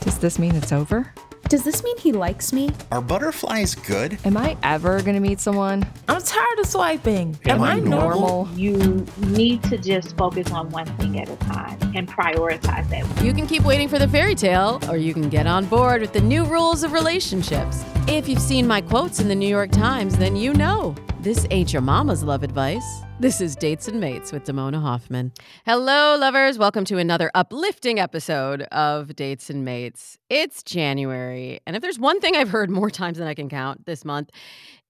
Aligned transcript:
Does 0.00 0.18
this 0.18 0.38
mean 0.38 0.54
it's 0.54 0.72
over? 0.72 1.12
Does 1.48 1.62
this 1.62 1.84
mean 1.84 1.96
he 1.98 2.10
likes 2.10 2.52
me? 2.52 2.70
Are 2.90 3.00
butterflies 3.00 3.76
good? 3.76 4.18
Am 4.24 4.36
I 4.36 4.56
ever 4.64 5.00
gonna 5.00 5.20
meet 5.20 5.38
someone? 5.38 5.84
I'm 6.08 6.20
tired 6.20 6.58
of 6.58 6.66
swiping. 6.66 7.38
Am 7.46 7.62
I 7.62 7.78
normal? 7.78 8.48
You 8.56 9.06
need 9.18 9.62
to 9.64 9.78
just 9.78 10.16
focus 10.16 10.50
on 10.50 10.70
one 10.70 10.86
thing 10.96 11.20
at 11.20 11.28
a 11.28 11.36
time 11.36 11.78
and 11.94 12.08
prioritize 12.08 12.88
that. 12.90 13.24
You 13.24 13.32
can 13.32 13.46
keep 13.46 13.62
waiting 13.62 13.88
for 13.88 14.00
the 14.00 14.08
fairy 14.08 14.34
tale, 14.34 14.80
or 14.88 14.96
you 14.96 15.14
can 15.14 15.28
get 15.28 15.46
on 15.46 15.66
board 15.66 16.00
with 16.00 16.12
the 16.12 16.20
new 16.20 16.44
rules 16.44 16.82
of 16.82 16.92
relationships. 16.92 17.84
If 18.08 18.28
you've 18.28 18.40
seen 18.40 18.66
my 18.66 18.80
quotes 18.80 19.20
in 19.20 19.28
the 19.28 19.34
New 19.34 19.48
York 19.48 19.70
Times, 19.70 20.16
then 20.16 20.34
you 20.34 20.52
know 20.52 20.96
this 21.20 21.46
ain't 21.52 21.72
your 21.72 21.82
mama's 21.82 22.24
love 22.24 22.42
advice. 22.42 23.02
This 23.18 23.40
is 23.40 23.56
Dates 23.56 23.88
and 23.88 23.98
Mates 23.98 24.30
with 24.30 24.44
Damona 24.44 24.78
Hoffman. 24.78 25.32
Hello, 25.64 26.18
lovers. 26.18 26.58
Welcome 26.58 26.84
to 26.84 26.98
another 26.98 27.30
uplifting 27.34 27.98
episode 27.98 28.60
of 28.64 29.16
Dates 29.16 29.48
and 29.48 29.64
Mates. 29.64 30.18
It's 30.28 30.62
January, 30.62 31.60
and 31.66 31.74
if 31.74 31.80
there's 31.80 31.98
one 31.98 32.20
thing 32.20 32.36
I've 32.36 32.50
heard 32.50 32.68
more 32.68 32.90
times 32.90 33.16
than 33.16 33.26
I 33.26 33.32
can 33.32 33.48
count 33.48 33.86
this 33.86 34.04
month, 34.04 34.28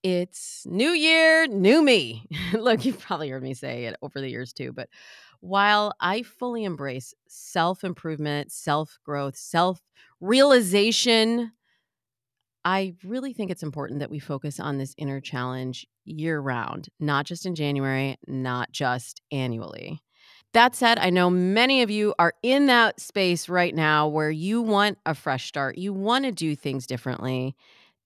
it's 0.02 0.66
New 0.68 0.90
Year, 0.90 1.46
New 1.46 1.82
Me. 1.82 2.26
Look, 2.52 2.84
you've 2.84 2.98
probably 2.98 3.28
heard 3.28 3.44
me 3.44 3.54
say 3.54 3.84
it 3.84 3.94
over 4.02 4.20
the 4.20 4.28
years 4.28 4.52
too, 4.52 4.72
but 4.72 4.88
while 5.38 5.92
I 6.00 6.22
fully 6.22 6.64
embrace 6.64 7.14
self 7.28 7.84
improvement, 7.84 8.50
self 8.50 8.98
growth, 9.04 9.36
self 9.36 9.80
realization, 10.20 11.52
I 12.66 12.94
really 13.04 13.32
think 13.32 13.52
it's 13.52 13.62
important 13.62 14.00
that 14.00 14.10
we 14.10 14.18
focus 14.18 14.58
on 14.58 14.76
this 14.76 14.92
inner 14.98 15.20
challenge 15.20 15.86
year 16.04 16.40
round, 16.40 16.88
not 16.98 17.24
just 17.24 17.46
in 17.46 17.54
January, 17.54 18.16
not 18.26 18.72
just 18.72 19.22
annually. 19.30 20.00
That 20.52 20.74
said, 20.74 20.98
I 20.98 21.10
know 21.10 21.30
many 21.30 21.82
of 21.82 21.90
you 21.90 22.12
are 22.18 22.34
in 22.42 22.66
that 22.66 22.98
space 22.98 23.48
right 23.48 23.72
now 23.72 24.08
where 24.08 24.32
you 24.32 24.62
want 24.62 24.98
a 25.06 25.14
fresh 25.14 25.46
start. 25.46 25.78
You 25.78 25.92
want 25.92 26.24
to 26.24 26.32
do 26.32 26.56
things 26.56 26.88
differently. 26.88 27.54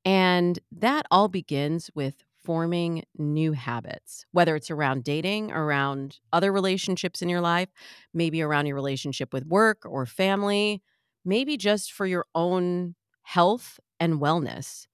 And 0.04 0.58
that 0.72 1.06
all 1.10 1.28
begins 1.28 1.90
with 1.94 2.22
forming 2.42 3.04
new 3.16 3.52
habits, 3.52 4.26
whether 4.32 4.56
it's 4.56 4.70
around 4.70 5.04
dating, 5.04 5.52
around 5.52 6.18
other 6.34 6.52
relationships 6.52 7.22
in 7.22 7.30
your 7.30 7.40
life, 7.40 7.70
maybe 8.12 8.42
around 8.42 8.66
your 8.66 8.76
relationship 8.76 9.32
with 9.32 9.46
work 9.46 9.86
or 9.86 10.04
family, 10.04 10.82
maybe 11.24 11.56
just 11.56 11.92
for 11.92 12.04
your 12.04 12.26
own 12.34 12.94
health 13.22 13.80
and 14.00 14.20
wellness. 14.20 14.86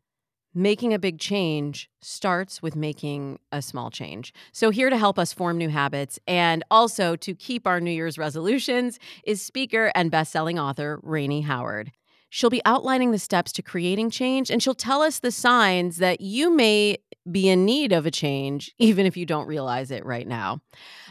Making 0.52 0.92
a 0.92 0.98
big 0.98 1.18
change 1.18 1.88
starts 2.00 2.62
with 2.62 2.74
making 2.76 3.38
a 3.52 3.62
small 3.62 3.90
change. 3.90 4.32
So, 4.52 4.70
here 4.70 4.88
to 4.88 4.96
help 4.96 5.18
us 5.18 5.32
form 5.32 5.58
new 5.58 5.68
habits 5.68 6.18
and 6.26 6.64
also 6.70 7.14
to 7.16 7.34
keep 7.34 7.66
our 7.66 7.78
New 7.78 7.90
Year's 7.90 8.18
resolutions 8.18 8.98
is 9.24 9.42
speaker 9.42 9.92
and 9.94 10.10
best-selling 10.10 10.58
author 10.58 10.98
Rainie 11.02 11.44
Howard. 11.44 11.92
She'll 12.30 12.50
be 12.50 12.62
outlining 12.64 13.12
the 13.12 13.18
steps 13.18 13.52
to 13.52 13.62
creating 13.62 14.10
change 14.10 14.50
and 14.50 14.62
she'll 14.62 14.74
tell 14.74 15.02
us 15.02 15.20
the 15.20 15.30
signs 15.30 15.98
that 15.98 16.20
you 16.20 16.50
may 16.50 16.98
be 17.30 17.48
in 17.48 17.64
need 17.64 17.92
of 17.92 18.06
a 18.06 18.10
change, 18.10 18.72
even 18.78 19.06
if 19.06 19.16
you 19.16 19.26
don't 19.26 19.46
realize 19.46 19.90
it 19.90 20.04
right 20.04 20.26
now. 20.26 20.60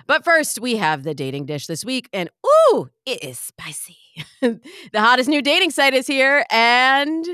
But 0.08 0.24
first, 0.24 0.60
we 0.60 0.78
have 0.78 1.04
the 1.04 1.14
dating 1.14 1.46
dish 1.46 1.68
this 1.68 1.84
week, 1.84 2.10
and 2.14 2.30
ooh, 2.46 2.90
it 3.06 3.24
is 3.24 3.40
spicy. 3.40 3.98
the 4.42 4.60
hottest 4.96 5.30
new 5.30 5.42
dating 5.42 5.72
site 5.72 5.94
is 5.94 6.08
here, 6.08 6.46
and 6.52 7.26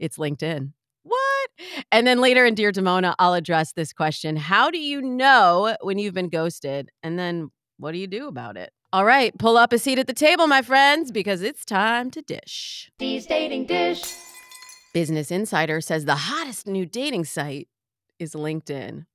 it's 0.00 0.18
LinkedIn. 0.18 0.72
What? 1.04 1.50
And 1.92 2.06
then 2.06 2.20
later 2.20 2.44
in 2.44 2.54
Dear 2.54 2.72
Damona, 2.72 3.14
I'll 3.18 3.34
address 3.34 3.72
this 3.72 3.92
question 3.92 4.36
How 4.36 4.70
do 4.70 4.78
you 4.78 5.00
know 5.00 5.76
when 5.82 5.98
you've 5.98 6.14
been 6.14 6.28
ghosted? 6.28 6.90
And 7.02 7.18
then 7.18 7.50
what 7.78 7.92
do 7.92 7.98
you 7.98 8.06
do 8.06 8.26
about 8.26 8.56
it? 8.56 8.72
All 8.92 9.04
right, 9.04 9.36
pull 9.38 9.56
up 9.56 9.72
a 9.72 9.78
seat 9.78 10.00
at 10.00 10.08
the 10.08 10.12
table, 10.12 10.48
my 10.48 10.62
friends, 10.62 11.12
because 11.12 11.42
it's 11.42 11.64
time 11.64 12.10
to 12.10 12.22
dish. 12.22 12.90
These 12.98 13.26
dating 13.26 13.66
dish. 13.66 14.02
Business 14.92 15.30
Insider 15.30 15.80
says 15.80 16.04
the 16.04 16.16
hottest 16.16 16.66
new 16.66 16.84
dating 16.84 17.24
site 17.26 17.68
is 18.18 18.34
LinkedIn. 18.34 19.06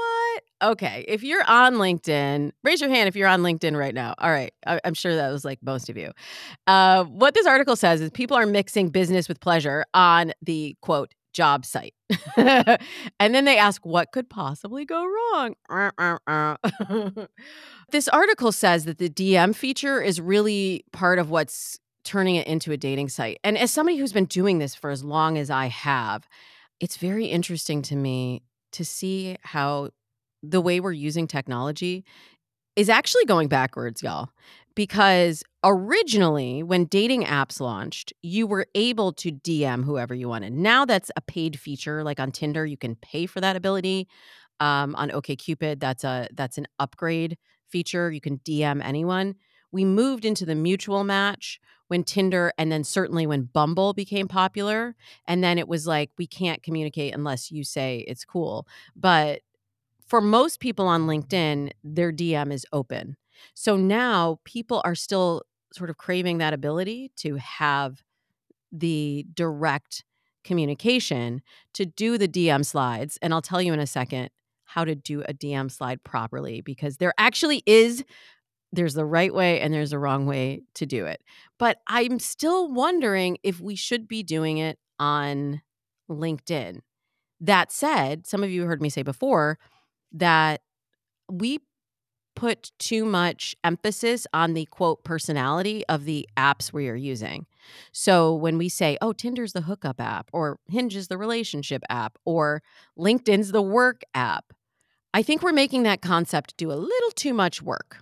What? 0.00 0.70
Okay, 0.72 1.04
if 1.08 1.22
you're 1.22 1.44
on 1.48 1.74
LinkedIn, 1.74 2.52
raise 2.62 2.80
your 2.80 2.90
hand 2.90 3.08
if 3.08 3.16
you're 3.16 3.28
on 3.28 3.40
LinkedIn 3.42 3.76
right 3.76 3.94
now. 3.94 4.14
All 4.18 4.30
right, 4.30 4.52
I- 4.66 4.80
am 4.84 4.94
sure 4.94 5.14
that 5.14 5.30
was 5.30 5.44
like 5.44 5.58
most 5.62 5.88
of 5.88 5.96
you. 5.96 6.12
Uh, 6.66 7.04
what 7.04 7.34
this 7.34 7.46
article 7.46 7.76
says 7.76 8.00
is 8.00 8.10
people 8.10 8.36
are 8.36 8.46
mixing 8.46 8.90
business 8.90 9.28
with 9.28 9.40
pleasure 9.40 9.84
on 9.94 10.32
the 10.42 10.76
quote 10.82 11.14
job 11.32 11.64
site. 11.64 11.94
and 12.36 12.78
then 13.18 13.44
they 13.44 13.56
ask, 13.56 13.84
what 13.86 14.12
could 14.12 14.28
possibly 14.28 14.84
go 14.84 15.04
wrong? 15.04 15.54
this 17.90 18.08
article 18.08 18.52
says 18.52 18.84
that 18.84 18.98
the 18.98 19.08
DM 19.08 19.54
feature 19.54 20.02
is 20.02 20.20
really 20.20 20.84
part 20.92 21.18
of 21.18 21.30
what's 21.30 21.78
turning 22.04 22.36
it 22.36 22.46
into 22.46 22.72
a 22.72 22.76
dating 22.76 23.08
site. 23.08 23.38
And 23.44 23.56
as 23.56 23.70
somebody 23.70 23.98
who's 23.98 24.12
been 24.12 24.24
doing 24.24 24.58
this 24.58 24.74
for 24.74 24.90
as 24.90 25.04
long 25.04 25.38
as 25.38 25.50
I 25.50 25.66
have, 25.66 26.26
it's 26.80 26.96
very 26.96 27.26
interesting 27.26 27.82
to 27.82 27.96
me 27.96 28.42
to 28.72 28.84
see 28.84 29.36
how 29.42 29.90
the 30.42 30.60
way 30.60 30.80
we're 30.80 30.92
using 30.92 31.26
technology 31.26 32.04
is 32.76 32.88
actually 32.88 33.24
going 33.24 33.48
backwards, 33.48 34.02
y'all. 34.02 34.30
Because 34.74 35.42
originally, 35.64 36.62
when 36.62 36.84
dating 36.86 37.24
apps 37.24 37.60
launched, 37.60 38.12
you 38.22 38.46
were 38.46 38.66
able 38.74 39.12
to 39.14 39.32
DM 39.32 39.84
whoever 39.84 40.14
you 40.14 40.28
wanted. 40.28 40.52
Now 40.52 40.84
that's 40.84 41.10
a 41.16 41.20
paid 41.20 41.58
feature. 41.58 42.04
Like 42.04 42.20
on 42.20 42.30
Tinder, 42.30 42.64
you 42.64 42.76
can 42.76 42.94
pay 42.96 43.26
for 43.26 43.40
that 43.40 43.56
ability. 43.56 44.08
Um, 44.60 44.94
on 44.96 45.10
OKCupid, 45.10 45.80
that's 45.80 46.04
a 46.04 46.28
that's 46.34 46.58
an 46.58 46.66
upgrade 46.78 47.38
feature. 47.68 48.10
You 48.10 48.20
can 48.20 48.38
DM 48.38 48.84
anyone. 48.84 49.34
We 49.72 49.84
moved 49.84 50.24
into 50.24 50.44
the 50.44 50.54
mutual 50.54 51.04
match 51.04 51.60
when 51.90 52.04
Tinder 52.04 52.52
and 52.56 52.70
then 52.70 52.84
certainly 52.84 53.26
when 53.26 53.42
Bumble 53.42 53.92
became 53.92 54.28
popular. 54.28 54.94
And 55.26 55.42
then 55.42 55.58
it 55.58 55.66
was 55.66 55.88
like, 55.88 56.10
we 56.18 56.26
can't 56.28 56.62
communicate 56.62 57.12
unless 57.12 57.50
you 57.50 57.64
say 57.64 58.04
it's 58.06 58.24
cool. 58.24 58.68
But 58.94 59.40
for 60.06 60.20
most 60.20 60.60
people 60.60 60.86
on 60.86 61.08
LinkedIn, 61.08 61.72
their 61.82 62.12
DM 62.12 62.52
is 62.52 62.64
open. 62.72 63.16
So 63.54 63.76
now 63.76 64.38
people 64.44 64.80
are 64.84 64.94
still 64.94 65.42
sort 65.72 65.90
of 65.90 65.96
craving 65.96 66.38
that 66.38 66.54
ability 66.54 67.10
to 67.16 67.34
have 67.36 68.04
the 68.70 69.26
direct 69.34 70.04
communication 70.44 71.42
to 71.74 71.84
do 71.84 72.18
the 72.18 72.28
DM 72.28 72.64
slides. 72.64 73.18
And 73.20 73.34
I'll 73.34 73.42
tell 73.42 73.60
you 73.60 73.72
in 73.72 73.80
a 73.80 73.86
second 73.86 74.30
how 74.64 74.84
to 74.84 74.94
do 74.94 75.22
a 75.22 75.34
DM 75.34 75.70
slide 75.72 76.04
properly 76.04 76.60
because 76.60 76.98
there 76.98 77.14
actually 77.18 77.64
is 77.66 78.04
there's 78.72 78.94
the 78.94 79.04
right 79.04 79.34
way 79.34 79.60
and 79.60 79.74
there's 79.74 79.92
a 79.92 79.98
wrong 79.98 80.26
way 80.26 80.62
to 80.74 80.86
do 80.86 81.06
it. 81.06 81.22
But 81.58 81.78
I'm 81.86 82.18
still 82.18 82.70
wondering 82.70 83.38
if 83.42 83.60
we 83.60 83.74
should 83.76 84.06
be 84.06 84.22
doing 84.22 84.58
it 84.58 84.78
on 84.98 85.62
LinkedIn. 86.08 86.80
That 87.40 87.72
said, 87.72 88.26
some 88.26 88.44
of 88.44 88.50
you 88.50 88.64
heard 88.64 88.82
me 88.82 88.90
say 88.90 89.02
before 89.02 89.58
that 90.12 90.60
we 91.30 91.60
put 92.36 92.70
too 92.78 93.04
much 93.04 93.54
emphasis 93.64 94.26
on 94.32 94.54
the 94.54 94.64
quote 94.66 95.04
personality 95.04 95.84
of 95.88 96.04
the 96.04 96.28
apps 96.36 96.72
we 96.72 96.88
are 96.88 96.94
using. 96.94 97.46
So 97.92 98.34
when 98.34 98.56
we 98.56 98.68
say, 98.68 98.96
oh, 99.00 99.12
Tinder's 99.12 99.52
the 99.52 99.62
hookup 99.62 100.00
app, 100.00 100.30
or 100.32 100.58
Hinge 100.68 100.96
is 100.96 101.08
the 101.08 101.18
relationship 101.18 101.82
app, 101.90 102.16
or 102.24 102.62
LinkedIn's 102.98 103.52
the 103.52 103.62
work 103.62 104.02
app, 104.14 104.52
I 105.12 105.22
think 105.22 105.42
we're 105.42 105.52
making 105.52 105.82
that 105.82 106.02
concept 106.02 106.56
do 106.56 106.70
a 106.70 106.74
little 106.74 107.10
too 107.14 107.34
much 107.34 107.60
work. 107.60 107.98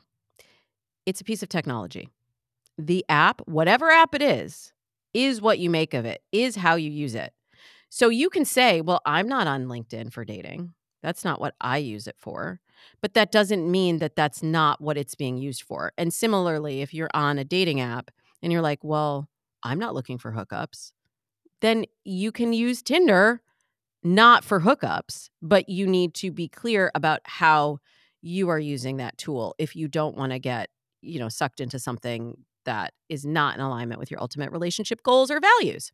It's 1.08 1.22
a 1.22 1.24
piece 1.24 1.42
of 1.42 1.48
technology. 1.48 2.10
The 2.76 3.02
app, 3.08 3.40
whatever 3.46 3.88
app 3.88 4.14
it 4.14 4.20
is, 4.20 4.74
is 5.14 5.40
what 5.40 5.58
you 5.58 5.70
make 5.70 5.94
of 5.94 6.04
it, 6.04 6.20
is 6.32 6.56
how 6.56 6.74
you 6.74 6.90
use 6.90 7.14
it. 7.14 7.32
So 7.88 8.10
you 8.10 8.28
can 8.28 8.44
say, 8.44 8.82
well, 8.82 9.00
I'm 9.06 9.26
not 9.26 9.46
on 9.46 9.68
LinkedIn 9.68 10.12
for 10.12 10.26
dating. 10.26 10.74
That's 11.02 11.24
not 11.24 11.40
what 11.40 11.54
I 11.62 11.78
use 11.78 12.08
it 12.08 12.16
for. 12.18 12.60
But 13.00 13.14
that 13.14 13.32
doesn't 13.32 13.70
mean 13.70 14.00
that 14.00 14.16
that's 14.16 14.42
not 14.42 14.82
what 14.82 14.98
it's 14.98 15.14
being 15.14 15.38
used 15.38 15.62
for. 15.62 15.92
And 15.96 16.12
similarly, 16.12 16.82
if 16.82 16.92
you're 16.92 17.08
on 17.14 17.38
a 17.38 17.44
dating 17.44 17.80
app 17.80 18.10
and 18.42 18.52
you're 18.52 18.60
like, 18.60 18.84
well, 18.84 19.30
I'm 19.62 19.78
not 19.78 19.94
looking 19.94 20.18
for 20.18 20.32
hookups, 20.32 20.92
then 21.62 21.86
you 22.04 22.32
can 22.32 22.52
use 22.52 22.82
Tinder 22.82 23.40
not 24.04 24.44
for 24.44 24.60
hookups, 24.60 25.30
but 25.40 25.70
you 25.70 25.86
need 25.86 26.12
to 26.16 26.30
be 26.30 26.48
clear 26.48 26.90
about 26.94 27.20
how 27.24 27.78
you 28.20 28.50
are 28.50 28.58
using 28.58 28.98
that 28.98 29.16
tool 29.16 29.54
if 29.56 29.74
you 29.74 29.88
don't 29.88 30.14
want 30.14 30.32
to 30.32 30.38
get, 30.38 30.68
you 31.00 31.18
know, 31.18 31.28
sucked 31.28 31.60
into 31.60 31.78
something 31.78 32.36
that 32.64 32.92
is 33.08 33.24
not 33.24 33.54
in 33.54 33.60
alignment 33.60 33.98
with 33.98 34.10
your 34.10 34.20
ultimate 34.20 34.52
relationship 34.52 35.02
goals 35.02 35.30
or 35.30 35.40
values. 35.40 35.92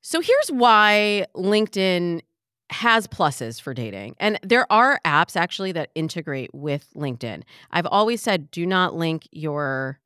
So 0.00 0.20
here's 0.20 0.50
why 0.50 1.26
LinkedIn 1.36 2.22
has 2.70 3.06
pluses 3.06 3.60
for 3.60 3.74
dating. 3.74 4.16
And 4.18 4.38
there 4.42 4.70
are 4.72 4.98
apps 5.04 5.36
actually 5.36 5.72
that 5.72 5.90
integrate 5.94 6.50
with 6.54 6.88
LinkedIn. 6.96 7.42
I've 7.70 7.86
always 7.86 8.22
said 8.22 8.50
do 8.50 8.66
not 8.66 8.94
link 8.94 9.28
your 9.30 10.00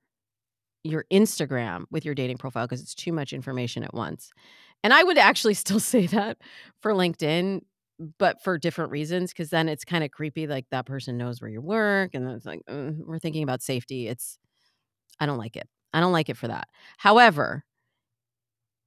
your 0.84 1.04
Instagram 1.10 1.84
with 1.90 2.04
your 2.04 2.14
dating 2.14 2.38
profile 2.38 2.66
because 2.66 2.80
it's 2.80 2.94
too 2.94 3.12
much 3.12 3.32
information 3.32 3.82
at 3.82 3.92
once. 3.92 4.30
And 4.84 4.92
I 4.92 5.02
would 5.02 5.18
actually 5.18 5.54
still 5.64 5.80
say 5.80 6.06
that 6.08 6.38
for 6.80 6.92
LinkedIn, 6.92 7.62
but 8.18 8.42
for 8.42 8.58
different 8.58 8.90
reasons 8.90 9.32
because 9.32 9.50
then 9.50 9.68
it's 9.68 9.84
kind 9.84 10.04
of 10.04 10.10
creepy 10.10 10.46
like 10.46 10.66
that 10.70 10.86
person 10.86 11.16
knows 11.16 11.40
where 11.40 11.50
you 11.50 11.60
work 11.60 12.14
and 12.14 12.28
it's 12.30 12.44
like 12.44 12.60
uh, 12.68 12.90
we're 12.98 13.18
thinking 13.18 13.42
about 13.42 13.62
safety. 13.62 14.08
It's 14.08 14.38
I 15.20 15.26
don't 15.26 15.38
like 15.38 15.56
it. 15.56 15.68
I 15.92 16.00
don't 16.00 16.12
like 16.12 16.28
it 16.28 16.36
for 16.36 16.48
that. 16.48 16.68
However, 16.98 17.64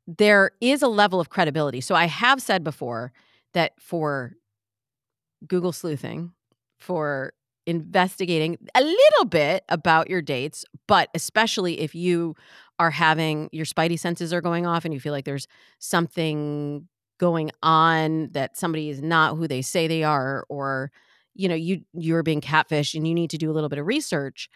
there 0.08 0.52
is 0.62 0.82
a 0.82 0.88
level 0.88 1.20
of 1.20 1.30
credibility. 1.30 1.82
So 1.82 1.96
I 1.96 2.06
have 2.06 2.42
said 2.42 2.64
before 2.64 3.12
that 3.54 3.74
for 3.80 4.34
Google 5.48 5.72
sleuthing, 5.72 6.32
for 6.80 7.34
investigating 7.66 8.58
a 8.74 8.82
little 8.82 9.26
bit 9.26 9.64
about 9.70 10.10
your 10.10 10.22
dates, 10.22 10.66
but 10.88 11.10
especially 11.14 11.80
if 11.80 11.94
you 11.94 12.36
are 12.80 12.92
having 12.92 13.50
your 13.52 13.66
spidey 13.66 14.00
senses 14.00 14.34
are 14.34 14.42
going 14.42 14.66
off 14.66 14.86
and 14.86 14.94
you 14.94 15.00
feel 15.00 15.14
like 15.14 15.26
there's 15.26 15.48
something 15.78 16.88
going 17.20 17.52
on 17.62 18.30
that 18.32 18.58
somebody 18.58 18.90
is 18.90 19.02
not 19.02 19.38
who 19.38 19.48
they 19.48 19.62
say 19.62 19.88
they 19.88 20.04
are 20.04 20.46
or 20.50 20.92
you 21.36 21.48
know 21.48 21.56
you 21.56 21.82
you're 21.94 22.24
being 22.24 22.42
catfished 22.42 22.96
and 22.96 23.08
you 23.08 23.14
need 23.14 23.30
to 23.30 23.38
do 23.38 23.52
a 23.52 23.54
little 23.54 23.70
bit 23.70 23.80
of 23.80 23.86
research 23.86 24.50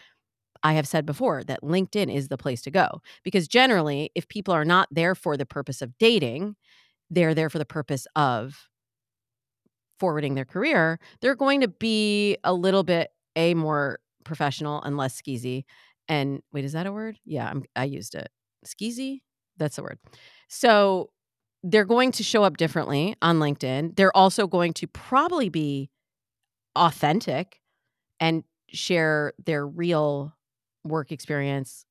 I 0.65 0.73
have 0.73 0.87
said 0.87 1.05
before 1.05 1.43
that 1.43 1.61
LinkedIn 1.61 2.13
is 2.13 2.29
the 2.29 2.37
place 2.37 2.61
to 2.63 2.71
go 2.71 3.01
because 3.23 3.47
generally 3.47 4.11
if 4.15 4.27
people 4.27 4.53
are 4.53 4.65
not 4.65 4.87
there 4.91 5.13
for 5.13 5.37
the 5.37 5.45
purpose 5.45 5.81
of 5.81 5.97
dating 5.97 6.55
they're 7.09 7.35
there 7.35 7.49
for 7.49 7.59
the 7.59 7.65
purpose 7.65 8.07
of 8.15 8.69
forwarding 9.99 10.35
their 10.35 10.45
career, 10.45 10.99
they're 11.21 11.35
going 11.35 11.61
to 11.61 11.67
be 11.67 12.37
a 12.43 12.53
little 12.53 12.83
bit 12.83 13.11
a 13.35 13.53
more 13.53 13.99
professional 14.23 14.81
and 14.81 14.97
less 14.97 15.19
skeezy. 15.19 15.63
And 16.07 16.41
wait, 16.51 16.65
is 16.65 16.73
that 16.73 16.85
a 16.85 16.91
word? 16.91 17.17
Yeah, 17.25 17.49
I'm, 17.49 17.63
I 17.75 17.85
used 17.85 18.15
it. 18.15 18.29
Skeezy? 18.65 19.21
That's 19.57 19.75
the 19.75 19.83
word. 19.83 19.99
So 20.49 21.09
they're 21.63 21.85
going 21.85 22.11
to 22.13 22.23
show 22.23 22.43
up 22.43 22.57
differently 22.57 23.15
on 23.21 23.39
LinkedIn. 23.39 23.95
They're 23.95 24.15
also 24.15 24.47
going 24.47 24.73
to 24.73 24.87
probably 24.87 25.49
be 25.49 25.89
authentic 26.75 27.61
and 28.19 28.43
share 28.67 29.33
their 29.43 29.65
real 29.65 30.35
work 30.83 31.11
experience, 31.11 31.85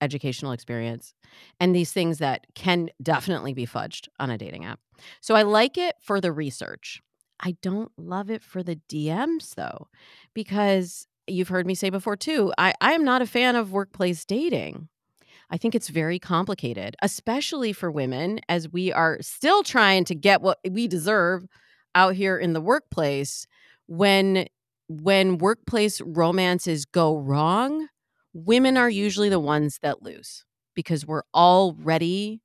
educational 0.00 0.52
experience, 0.52 1.14
and 1.60 1.74
these 1.74 1.92
things 1.92 2.18
that 2.18 2.46
can 2.54 2.90
definitely 3.02 3.54
be 3.54 3.66
fudged 3.66 4.08
on 4.18 4.30
a 4.30 4.38
dating 4.38 4.64
app. 4.64 4.80
So 5.20 5.34
I 5.34 5.42
like 5.42 5.78
it 5.78 5.96
for 6.00 6.20
the 6.20 6.32
research. 6.32 7.00
I 7.40 7.56
don't 7.62 7.92
love 7.96 8.30
it 8.30 8.42
for 8.42 8.62
the 8.62 8.80
DMs 8.88 9.54
though, 9.54 9.88
because 10.34 11.06
you've 11.26 11.48
heard 11.48 11.66
me 11.66 11.74
say 11.74 11.90
before 11.90 12.16
too, 12.16 12.52
I, 12.58 12.74
I 12.80 12.92
am 12.92 13.04
not 13.04 13.22
a 13.22 13.26
fan 13.26 13.56
of 13.56 13.72
workplace 13.72 14.24
dating. 14.24 14.88
I 15.54 15.56
think 15.56 15.76
it's 15.76 15.88
very 15.88 16.18
complicated, 16.18 16.96
especially 17.00 17.72
for 17.72 17.88
women, 17.88 18.40
as 18.48 18.68
we 18.68 18.92
are 18.92 19.18
still 19.20 19.62
trying 19.62 20.04
to 20.06 20.14
get 20.16 20.42
what 20.42 20.58
we 20.68 20.88
deserve 20.88 21.46
out 21.94 22.16
here 22.16 22.36
in 22.36 22.54
the 22.54 22.60
workplace. 22.60 23.46
When 23.86 24.48
when 24.88 25.38
workplace 25.38 26.00
romances 26.00 26.84
go 26.84 27.16
wrong, 27.16 27.86
women 28.32 28.76
are 28.76 28.90
usually 28.90 29.28
the 29.28 29.38
ones 29.38 29.78
that 29.80 30.02
lose 30.02 30.44
because 30.74 31.06
we're 31.06 31.22
already 31.32 32.40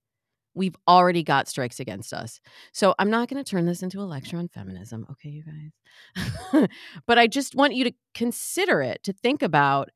we've 0.54 0.76
already 0.88 1.24
got 1.24 1.48
strikes 1.48 1.80
against 1.80 2.14
us. 2.14 2.40
So 2.74 2.94
I'm 3.00 3.10
not 3.10 3.28
going 3.28 3.44
to 3.44 3.50
turn 3.50 3.66
this 3.66 3.82
into 3.82 4.02
a 4.02 4.06
lecture 4.06 4.38
on 4.38 4.50
feminism, 4.50 5.08
okay, 5.10 5.30
you 5.30 5.44
guys? 6.54 6.68
but 7.08 7.18
I 7.18 7.26
just 7.26 7.56
want 7.56 7.74
you 7.74 7.86
to 7.86 7.94
consider 8.14 8.84
it, 8.84 9.02
to 9.06 9.14
think 9.14 9.42
about 9.42 9.90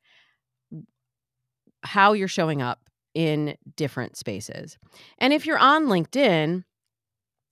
how 1.83 2.13
you're 2.13 2.27
showing 2.27 2.61
up 2.61 2.79
in 3.13 3.55
different 3.75 4.17
spaces. 4.17 4.77
And 5.19 5.33
if 5.33 5.45
you're 5.45 5.57
on 5.57 5.85
LinkedIn 5.85 6.63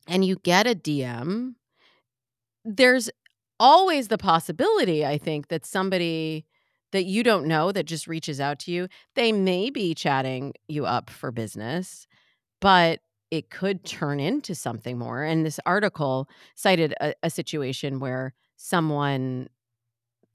and 0.08 0.26
you 0.26 0.38
get 0.38 0.68
a 0.68 0.76
DM, 0.76 1.56
there's 2.66 3.10
always 3.60 4.08
the 4.08 4.18
possibility, 4.18 5.06
I 5.06 5.18
think, 5.18 5.50
that 5.50 5.66
somebody 5.66 6.46
that 6.92 7.06
you 7.06 7.24
don't 7.24 7.46
know 7.46 7.72
that 7.72 7.86
just 7.86 8.08
reaches 8.08 8.42
out 8.42 8.60
to 8.60 8.72
you, 8.72 8.88
they 9.16 9.32
may 9.32 9.70
be 9.70 9.94
chatting 9.94 10.54
you 10.68 10.86
up 10.86 11.10
for 11.10 11.32
business 11.32 12.08
but 12.62 13.00
it 13.32 13.50
could 13.50 13.84
turn 13.84 14.20
into 14.20 14.56
something 14.56 14.98
more. 14.98 15.24
And 15.24 15.46
this 15.46 15.60
article 15.66 16.30
cited 16.56 16.94
a, 17.02 17.14
a 17.24 17.30
situation 17.30 18.00
where 18.00 18.34
someone 18.56 19.50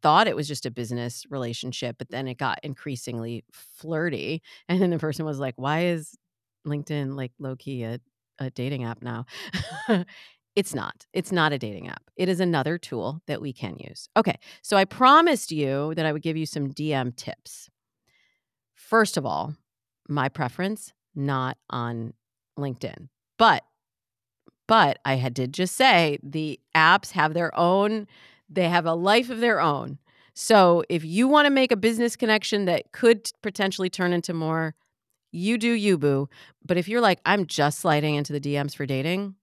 thought 0.02 0.28
it 0.28 0.37
was 0.37 0.48
just 0.48 0.66
a 0.66 0.70
business 0.70 1.25
relationship, 1.31 1.96
but 1.98 2.10
then 2.10 2.28
it 2.28 2.38
got 2.38 2.58
increasingly 2.62 3.44
flirty. 3.52 4.43
And 4.69 4.81
then 4.81 4.90
the 4.90 4.98
person 4.98 5.25
was 5.25 5.38
like, 5.38 5.54
Why 5.56 5.87
is 5.87 6.16
LinkedIn 6.66 7.16
like 7.16 7.32
low 7.38 7.56
key 7.56 7.84
a, 7.84 8.00
a 8.38 8.50
dating 8.50 8.84
app 8.84 9.02
now? 9.02 9.26
it's 10.56 10.75
not. 10.75 11.06
It's 11.12 11.32
not 11.32 11.52
a 11.52 11.58
dating 11.58 11.88
app. 11.88 12.02
It 12.16 12.28
is 12.28 12.40
another 12.40 12.78
tool 12.78 13.20
that 13.26 13.40
we 13.40 13.52
can 13.52 13.76
use. 13.78 14.08
Okay. 14.16 14.38
So 14.62 14.76
I 14.76 14.84
promised 14.84 15.52
you 15.52 15.94
that 15.94 16.06
I 16.06 16.12
would 16.12 16.22
give 16.22 16.37
you 16.37 16.46
some 16.46 16.72
DM 16.72 17.14
tips. 17.14 17.70
First 18.75 19.16
of 19.16 19.26
all, 19.26 19.54
my 20.08 20.28
preference 20.28 20.92
not 21.14 21.56
on 21.70 22.12
LinkedIn. 22.58 23.08
But 23.38 23.64
but 24.69 24.99
I 25.04 25.14
had 25.14 25.32
did 25.32 25.54
just 25.54 25.76
say 25.76 26.19
the 26.22 26.58
apps 26.75 27.12
have 27.12 27.34
their 27.34 27.56
own 27.56 28.08
they 28.48 28.69
have 28.69 28.87
a 28.87 28.94
life 28.94 29.31
of 29.31 29.40
their 29.40 29.60
own. 29.60 29.98
So 30.34 30.84
if 30.88 31.04
you 31.04 31.28
want 31.28 31.46
to 31.46 31.50
make 31.50 31.72
a 31.72 31.76
business 31.76 32.16
connection 32.16 32.66
that 32.66 32.93
could 32.93 33.31
potentially 33.43 33.88
turn 33.88 34.12
into 34.12 34.34
more, 34.34 34.75
you 35.32 35.58
do 35.58 35.70
you 35.70 35.98
boo. 35.98 36.28
But 36.64 36.76
if 36.76 36.88
you're 36.88 37.00
like 37.00 37.20
I'm 37.25 37.46
just 37.46 37.78
sliding 37.78 38.14
into 38.14 38.32
the 38.32 38.40
DMs 38.40 38.76
for 38.76 38.87
dating, 38.87 39.34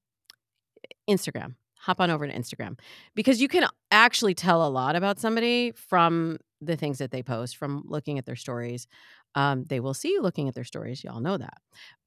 Instagram. 1.09 1.55
Hop 1.79 1.99
on 1.99 2.09
over 2.09 2.25
to 2.25 2.33
Instagram 2.33 2.79
because 3.13 3.41
you 3.41 3.49
can 3.49 3.67
actually 3.91 4.33
tell 4.33 4.65
a 4.65 4.69
lot 4.69 4.95
about 4.95 5.19
somebody 5.19 5.71
from 5.71 6.37
the 6.61 6.77
things 6.77 6.97
that 6.99 7.11
they 7.11 7.21
post, 7.21 7.57
from 7.57 7.83
looking 7.85 8.17
at 8.17 8.25
their 8.25 8.37
stories. 8.37 8.87
Um, 9.35 9.65
they 9.65 9.79
will 9.79 9.93
see 9.93 10.09
you 10.09 10.21
looking 10.21 10.47
at 10.47 10.55
their 10.55 10.63
stories. 10.63 11.03
Y'all 11.03 11.19
know 11.19 11.37
that. 11.37 11.57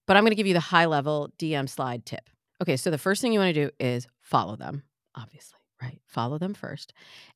But 0.07 0.17
I'm 0.17 0.23
going 0.23 0.31
to 0.31 0.37
give 0.37 0.47
you 0.47 0.55
the 0.55 0.61
high 0.61 0.87
level 0.87 1.31
DM 1.39 1.69
slide 1.69 2.07
tip. 2.07 2.31
Okay, 2.63 2.77
so 2.77 2.91
the 2.91 2.99
first 2.99 3.21
thing 3.21 3.33
you 3.33 3.39
want 3.39 3.55
to 3.55 3.67
do 3.67 3.71
is 3.79 4.07
follow 4.23 4.57
them, 4.57 4.85
obviously, 5.15 5.59
right? 5.81 6.01
Follow 6.07 6.39
them 6.39 6.55
first. 6.55 6.93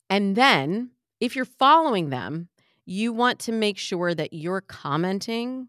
And 0.09 0.35
then 0.35 0.91
if 1.19 1.35
you're 1.35 1.45
following 1.45 2.09
them, 2.09 2.49
you 2.85 3.13
want 3.13 3.39
to 3.39 3.51
make 3.51 3.77
sure 3.77 4.13
that 4.13 4.33
you're 4.33 4.61
commenting 4.61 5.67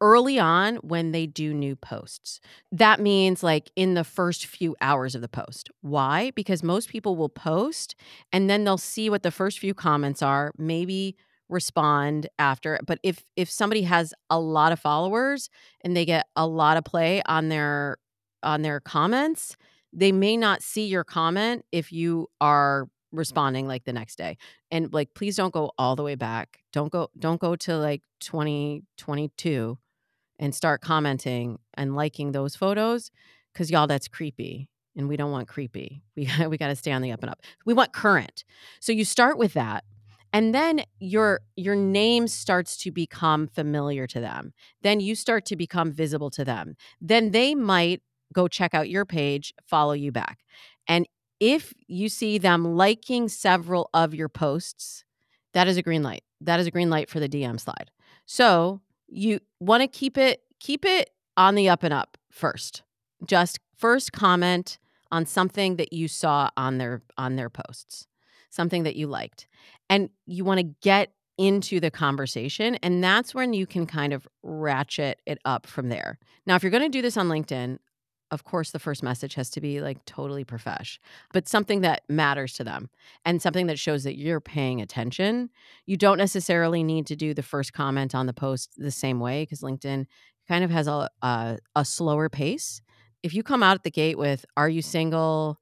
early 0.00 0.38
on 0.38 0.76
when 0.76 1.12
they 1.12 1.26
do 1.26 1.52
new 1.52 1.76
posts. 1.76 2.40
That 2.72 3.00
means 3.00 3.42
like 3.42 3.70
in 3.76 3.94
the 3.94 4.04
first 4.04 4.46
few 4.46 4.74
hours 4.80 5.14
of 5.14 5.20
the 5.20 5.28
post. 5.28 5.68
Why? 5.82 6.30
Because 6.34 6.62
most 6.62 6.88
people 6.88 7.16
will 7.16 7.28
post 7.28 7.94
and 8.32 8.48
then 8.48 8.64
they'll 8.64 8.78
see 8.78 9.10
what 9.10 9.22
the 9.22 9.30
first 9.30 9.58
few 9.58 9.74
comments 9.74 10.22
are, 10.22 10.52
maybe 10.56 11.16
respond 11.50 12.28
after 12.38 12.78
but 12.86 13.00
if 13.02 13.24
if 13.36 13.50
somebody 13.50 13.82
has 13.82 14.14
a 14.30 14.38
lot 14.38 14.70
of 14.70 14.78
followers 14.78 15.50
and 15.80 15.96
they 15.96 16.04
get 16.04 16.26
a 16.36 16.46
lot 16.46 16.76
of 16.76 16.84
play 16.84 17.20
on 17.26 17.48
their 17.48 17.96
on 18.44 18.62
their 18.62 18.78
comments 18.78 19.56
they 19.92 20.12
may 20.12 20.36
not 20.36 20.62
see 20.62 20.86
your 20.86 21.04
comment 21.04 21.64
if 21.72 21.92
you 21.92 22.28
are 22.40 22.88
responding 23.12 23.66
like 23.66 23.84
the 23.84 23.92
next 23.92 24.16
day 24.16 24.36
and 24.70 24.92
like 24.92 25.12
please 25.14 25.36
don't 25.36 25.52
go 25.52 25.72
all 25.76 25.96
the 25.96 26.02
way 26.02 26.14
back 26.14 26.60
don't 26.72 26.92
go 26.92 27.10
don't 27.18 27.40
go 27.40 27.56
to 27.56 27.76
like 27.76 28.02
2022 28.20 29.76
and 30.38 30.54
start 30.54 30.80
commenting 30.80 31.58
and 31.74 31.96
liking 31.96 32.32
those 32.32 32.54
photos 32.54 33.10
because 33.52 33.70
y'all 33.70 33.88
that's 33.88 34.06
creepy 34.06 34.68
and 34.96 35.08
we 35.08 35.16
don't 35.16 35.32
want 35.32 35.48
creepy 35.48 36.02
we, 36.16 36.28
we 36.46 36.56
got 36.56 36.68
to 36.68 36.76
stay 36.76 36.92
on 36.92 37.02
the 37.02 37.10
up 37.10 37.22
and 37.22 37.30
up 37.30 37.40
we 37.64 37.74
want 37.74 37.92
current. 37.92 38.44
So 38.80 38.92
you 38.92 39.04
start 39.04 39.38
with 39.38 39.54
that 39.54 39.84
and 40.32 40.54
then 40.54 40.84
your 40.98 41.40
your 41.56 41.74
name 41.74 42.28
starts 42.28 42.76
to 42.78 42.90
become 42.90 43.48
familiar 43.48 44.06
to 44.06 44.20
them 44.20 44.52
then 44.82 45.00
you 45.00 45.14
start 45.14 45.44
to 45.46 45.56
become 45.56 45.92
visible 45.92 46.30
to 46.30 46.44
them 46.44 46.76
then 47.00 47.32
they 47.32 47.54
might 47.54 48.02
go 48.32 48.48
check 48.48 48.74
out 48.74 48.88
your 48.88 49.04
page 49.04 49.52
follow 49.66 49.92
you 49.92 50.12
back 50.12 50.38
and 50.86 51.06
if 51.38 51.72
you 51.86 52.08
see 52.08 52.38
them 52.38 52.76
liking 52.76 53.28
several 53.28 53.88
of 53.94 54.14
your 54.14 54.28
posts 54.28 55.04
that 55.52 55.68
is 55.68 55.76
a 55.76 55.82
green 55.82 56.02
light 56.02 56.22
that 56.40 56.60
is 56.60 56.66
a 56.66 56.70
green 56.70 56.90
light 56.90 57.08
for 57.08 57.20
the 57.20 57.28
dm 57.28 57.58
slide 57.58 57.90
so 58.26 58.80
you 59.08 59.40
want 59.58 59.80
to 59.82 59.88
keep 59.88 60.16
it 60.16 60.42
keep 60.58 60.84
it 60.84 61.10
on 61.36 61.54
the 61.54 61.68
up 61.68 61.82
and 61.82 61.94
up 61.94 62.16
first 62.30 62.82
just 63.24 63.58
first 63.76 64.12
comment 64.12 64.78
on 65.12 65.26
something 65.26 65.76
that 65.76 65.92
you 65.92 66.06
saw 66.06 66.48
on 66.56 66.78
their 66.78 67.02
on 67.16 67.36
their 67.36 67.50
posts 67.50 68.06
something 68.50 68.82
that 68.82 68.96
you 68.96 69.06
liked 69.06 69.46
and 69.88 70.10
you 70.26 70.44
want 70.44 70.58
to 70.58 70.64
get 70.82 71.12
into 71.40 71.80
the 71.80 71.90
conversation. 71.90 72.74
And 72.82 73.02
that's 73.02 73.34
when 73.34 73.54
you 73.54 73.66
can 73.66 73.86
kind 73.86 74.12
of 74.12 74.28
ratchet 74.42 75.22
it 75.24 75.38
up 75.46 75.66
from 75.66 75.88
there. 75.88 76.18
Now, 76.44 76.54
if 76.54 76.62
you're 76.62 76.70
going 76.70 76.82
to 76.82 76.90
do 76.90 77.00
this 77.00 77.16
on 77.16 77.28
LinkedIn, 77.28 77.78
of 78.30 78.44
course, 78.44 78.70
the 78.70 78.78
first 78.78 79.02
message 79.02 79.34
has 79.34 79.50
to 79.50 79.60
be 79.60 79.80
like 79.80 80.04
totally 80.04 80.44
profesh, 80.44 81.00
but 81.32 81.48
something 81.48 81.80
that 81.80 82.02
matters 82.08 82.54
to 82.54 82.64
them 82.64 82.88
and 83.24 83.42
something 83.42 83.66
that 83.66 83.78
shows 83.78 84.04
that 84.04 84.16
you're 84.16 84.40
paying 84.40 84.80
attention. 84.80 85.50
You 85.86 85.96
don't 85.96 86.18
necessarily 86.18 86.82
need 86.82 87.06
to 87.08 87.16
do 87.16 87.34
the 87.34 87.42
first 87.42 87.72
comment 87.72 88.14
on 88.14 88.26
the 88.26 88.32
post 88.32 88.74
the 88.76 88.90
same 88.90 89.20
way 89.20 89.42
because 89.42 89.60
LinkedIn 89.60 90.06
kind 90.48 90.64
of 90.64 90.70
has 90.70 90.86
a, 90.86 91.08
a, 91.22 91.58
a 91.74 91.84
slower 91.84 92.28
pace. 92.28 92.82
If 93.22 93.34
you 93.34 93.42
come 93.42 93.62
out 93.62 93.74
at 93.74 93.84
the 93.84 93.90
gate 93.90 94.18
with 94.18 94.44
"Are 94.56 94.68
you 94.68 94.82
single?" 94.82 95.60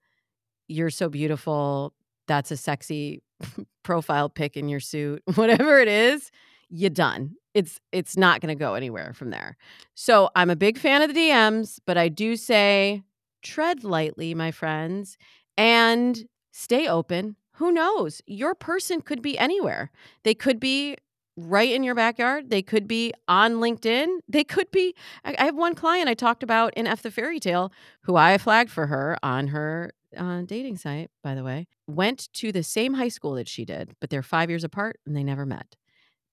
"You're 0.68 0.90
so 0.90 1.08
beautiful," 1.08 1.94
"That's 2.26 2.50
a 2.50 2.56
sexy 2.56 3.22
profile 3.82 4.28
pic 4.28 4.56
in 4.56 4.68
your 4.68 4.80
suit," 4.80 5.22
whatever 5.34 5.80
it 5.80 5.88
is, 5.88 6.30
you're 6.68 6.90
done 6.90 7.34
it's 7.58 7.80
it's 7.90 8.16
not 8.16 8.40
going 8.40 8.56
to 8.56 8.58
go 8.58 8.74
anywhere 8.74 9.12
from 9.12 9.30
there. 9.30 9.56
So 9.96 10.30
I'm 10.36 10.48
a 10.48 10.54
big 10.54 10.78
fan 10.78 11.02
of 11.02 11.12
the 11.12 11.20
DMs, 11.20 11.80
but 11.86 11.98
I 11.98 12.08
do 12.08 12.36
say 12.36 13.02
tread 13.42 13.82
lightly, 13.82 14.32
my 14.32 14.52
friends, 14.52 15.18
and 15.56 16.24
stay 16.52 16.86
open. 16.86 17.34
Who 17.54 17.72
knows? 17.72 18.22
Your 18.28 18.54
person 18.54 19.00
could 19.00 19.22
be 19.22 19.36
anywhere. 19.36 19.90
They 20.22 20.34
could 20.34 20.60
be 20.60 20.96
right 21.36 21.72
in 21.72 21.82
your 21.82 21.96
backyard. 21.96 22.48
They 22.48 22.62
could 22.62 22.86
be 22.86 23.12
on 23.26 23.54
LinkedIn. 23.54 24.20
They 24.28 24.44
could 24.44 24.70
be. 24.70 24.94
I 25.24 25.44
have 25.44 25.56
one 25.56 25.74
client 25.74 26.08
I 26.08 26.14
talked 26.14 26.44
about 26.44 26.72
in 26.74 26.86
F 26.86 27.02
the 27.02 27.10
Fairy 27.10 27.40
Tale 27.40 27.72
who 28.02 28.14
I 28.14 28.38
flagged 28.38 28.70
for 28.70 28.86
her 28.86 29.18
on 29.24 29.48
her 29.48 29.90
uh, 30.16 30.42
dating 30.42 30.76
site, 30.76 31.10
by 31.24 31.34
the 31.34 31.42
way, 31.42 31.66
went 31.88 32.28
to 32.34 32.52
the 32.52 32.62
same 32.62 32.94
high 32.94 33.08
school 33.08 33.34
that 33.34 33.48
she 33.48 33.64
did, 33.64 33.94
but 34.00 34.10
they're 34.10 34.22
five 34.22 34.48
years 34.48 34.62
apart 34.62 35.00
and 35.04 35.16
they 35.16 35.24
never 35.24 35.44
met. 35.44 35.74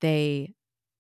They 0.02 0.54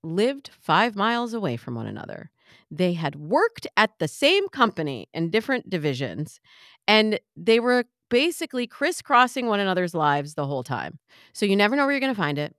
lived 0.05 0.51
five 0.59 0.95
miles 0.95 1.33
away 1.33 1.57
from 1.57 1.75
one 1.75 1.87
another. 1.87 2.29
They 2.71 2.93
had 2.93 3.15
worked 3.15 3.67
at 3.75 3.99
the 3.99 4.07
same 4.07 4.47
company 4.49 5.07
in 5.13 5.29
different 5.29 5.69
divisions, 5.69 6.39
and 6.87 7.19
they 7.35 7.59
were 7.59 7.85
basically 8.09 8.67
crisscrossing 8.67 9.47
one 9.47 9.59
another's 9.59 9.93
lives 9.93 10.35
the 10.35 10.45
whole 10.45 10.63
time. 10.63 10.99
So 11.33 11.45
you 11.45 11.55
never 11.55 11.75
know 11.75 11.85
where 11.85 11.93
you're 11.93 11.99
going 11.99 12.13
to 12.13 12.21
find 12.21 12.37
it, 12.37 12.55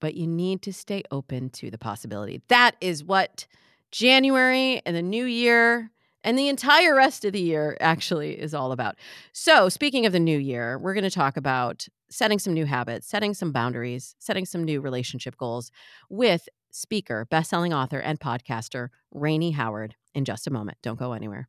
but 0.00 0.14
you 0.14 0.26
need 0.26 0.62
to 0.62 0.72
stay 0.72 1.02
open 1.10 1.50
to 1.50 1.70
the 1.70 1.78
possibility. 1.78 2.42
That 2.48 2.76
is 2.80 3.04
what 3.04 3.46
January 3.92 4.80
and 4.86 4.96
the 4.96 5.02
new 5.02 5.24
year 5.24 5.90
and 6.22 6.38
the 6.38 6.48
entire 6.48 6.94
rest 6.94 7.24
of 7.24 7.32
the 7.32 7.40
year 7.40 7.76
actually 7.80 8.38
is 8.38 8.54
all 8.54 8.72
about. 8.72 8.96
So, 9.32 9.68
speaking 9.68 10.06
of 10.06 10.12
the 10.12 10.20
new 10.20 10.38
year, 10.38 10.78
we're 10.78 10.94
going 10.94 11.04
to 11.04 11.10
talk 11.10 11.36
about 11.36 11.86
setting 12.10 12.38
some 12.38 12.52
new 12.52 12.66
habits, 12.66 13.06
setting 13.06 13.32
some 13.34 13.52
boundaries, 13.52 14.14
setting 14.18 14.44
some 14.44 14.64
new 14.64 14.80
relationship 14.80 15.36
goals 15.36 15.70
with 16.10 16.48
speaker, 16.70 17.26
best-selling 17.30 17.72
author, 17.72 17.98
and 17.98 18.20
podcaster 18.20 18.88
Rainie 19.14 19.54
Howard 19.54 19.96
in 20.14 20.24
just 20.24 20.46
a 20.46 20.50
moment. 20.50 20.78
Don't 20.82 20.98
go 20.98 21.12
anywhere. 21.12 21.48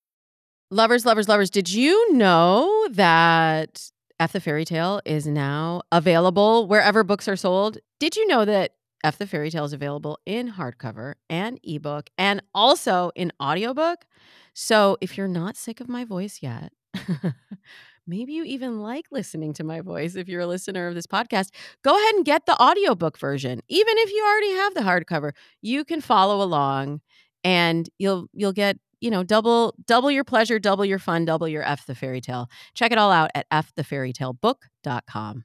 Lovers, 0.73 1.05
lovers, 1.05 1.27
lovers, 1.27 1.49
did 1.49 1.69
you 1.69 2.13
know 2.13 2.87
that 2.91 3.91
F 4.21 4.31
the 4.31 4.39
Fairy 4.39 4.63
Tale 4.63 5.01
is 5.03 5.27
now 5.27 5.81
available 5.91 6.65
wherever 6.65 7.03
books 7.03 7.27
are 7.27 7.35
sold? 7.35 7.77
Did 7.99 8.15
you 8.15 8.25
know 8.27 8.45
that 8.45 8.75
F 9.03 9.17
the 9.17 9.27
Fairy 9.27 9.49
Tale 9.49 9.65
is 9.65 9.73
available 9.73 10.17
in 10.25 10.53
hardcover 10.53 11.15
and 11.29 11.59
ebook 11.65 12.09
and 12.17 12.41
also 12.55 13.11
in 13.17 13.33
audiobook? 13.43 14.05
So 14.53 14.95
if 15.01 15.17
you're 15.17 15.27
not 15.27 15.57
sick 15.57 15.81
of 15.81 15.89
my 15.89 16.05
voice 16.05 16.39
yet, 16.41 16.71
maybe 18.07 18.31
you 18.31 18.45
even 18.45 18.79
like 18.79 19.07
listening 19.11 19.51
to 19.55 19.65
my 19.65 19.81
voice 19.81 20.15
if 20.15 20.29
you're 20.29 20.39
a 20.39 20.47
listener 20.47 20.87
of 20.87 20.95
this 20.95 21.05
podcast, 21.05 21.49
go 21.83 22.01
ahead 22.01 22.15
and 22.15 22.23
get 22.23 22.45
the 22.45 22.55
audiobook 22.63 23.17
version. 23.17 23.59
Even 23.67 23.97
if 23.97 24.09
you 24.09 24.25
already 24.25 24.51
have 24.53 24.73
the 24.73 24.89
hardcover, 24.89 25.31
you 25.61 25.83
can 25.83 25.99
follow 25.99 26.41
along 26.41 27.01
and 27.43 27.89
you'll 27.97 28.27
you'll 28.31 28.53
get 28.53 28.77
you 29.01 29.11
know, 29.11 29.23
double 29.23 29.75
double 29.85 30.09
your 30.11 30.23
pleasure, 30.23 30.59
double 30.59 30.85
your 30.85 30.99
fun, 30.99 31.25
double 31.25 31.47
your 31.47 31.63
F 31.63 31.85
the 31.85 31.95
fairy 31.95 32.21
tale. 32.21 32.49
Check 32.73 32.91
it 32.91 32.97
all 32.97 33.11
out 33.11 33.31
at 33.35 33.49
fthefairytalebook.com. 33.49 35.43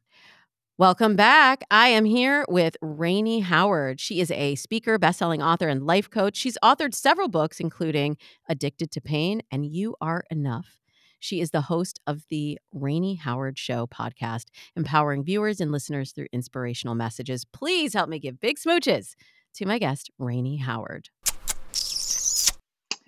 Welcome 0.78 1.16
back. 1.16 1.64
I 1.70 1.88
am 1.88 2.04
here 2.04 2.44
with 2.50 2.76
Rainie 2.82 3.40
Howard. 3.40 3.98
She 3.98 4.20
is 4.20 4.30
a 4.30 4.56
speaker, 4.56 4.98
best-selling 4.98 5.42
author, 5.42 5.68
and 5.68 5.86
life 5.86 6.10
coach. 6.10 6.36
She's 6.36 6.58
authored 6.62 6.94
several 6.94 7.28
books, 7.28 7.60
including 7.60 8.18
Addicted 8.46 8.90
to 8.90 9.00
Pain 9.00 9.40
and 9.50 9.64
You 9.64 9.96
Are 10.02 10.24
Enough. 10.30 10.82
She 11.18 11.40
is 11.40 11.50
the 11.50 11.62
host 11.62 11.98
of 12.06 12.24
the 12.28 12.58
Rainie 12.74 13.18
Howard 13.18 13.58
Show 13.58 13.86
podcast, 13.86 14.48
empowering 14.76 15.24
viewers 15.24 15.62
and 15.62 15.72
listeners 15.72 16.12
through 16.12 16.26
inspirational 16.30 16.94
messages. 16.94 17.46
Please 17.46 17.94
help 17.94 18.10
me 18.10 18.18
give 18.18 18.38
big 18.38 18.58
smooches 18.58 19.14
to 19.54 19.64
my 19.64 19.78
guest, 19.78 20.10
Rainie 20.20 20.60
Howard. 20.60 21.08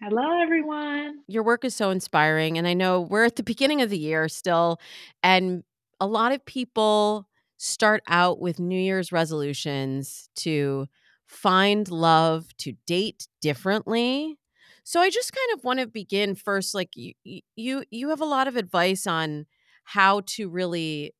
Hello, 0.00 0.40
everyone. 0.40 1.21
Your 1.26 1.43
work 1.43 1.64
is 1.64 1.75
so 1.75 1.90
inspiring. 1.90 2.57
And 2.57 2.67
I 2.67 2.75
know 2.75 3.00
we're 3.00 3.25
at 3.25 3.37
the 3.37 3.43
beginning 3.43 3.83
of 3.83 3.90
the 3.90 3.99
year 3.99 4.28
still, 4.28 4.81
and 5.23 5.64
a 6.00 6.07
lot 6.07 6.33
of 6.33 6.45
people 6.45 7.28
start 7.57 8.02
out 8.07 8.40
with 8.40 8.61
New 8.61 8.78
Year's 8.78 9.11
resolutions 9.11 10.31
to 10.37 10.87
find 11.26 11.90
love, 11.90 12.57
to 12.59 12.75
date 12.87 13.26
differently. 13.40 14.38
So 14.85 15.00
I 15.00 15.11
just 15.11 15.33
kind 15.33 15.59
of 15.59 15.64
want 15.64 15.81
to 15.81 15.87
begin 15.87 16.35
first 16.37 16.75
like 16.75 16.90
you 16.95 17.12
you 17.57 17.83
you 17.90 18.09
have 18.11 18.21
a 18.21 18.25
lot 18.25 18.47
of 18.49 18.57
advice 18.57 19.07
on 19.07 19.47
how 19.85 20.23
to 20.26 20.49
really 20.49 21.12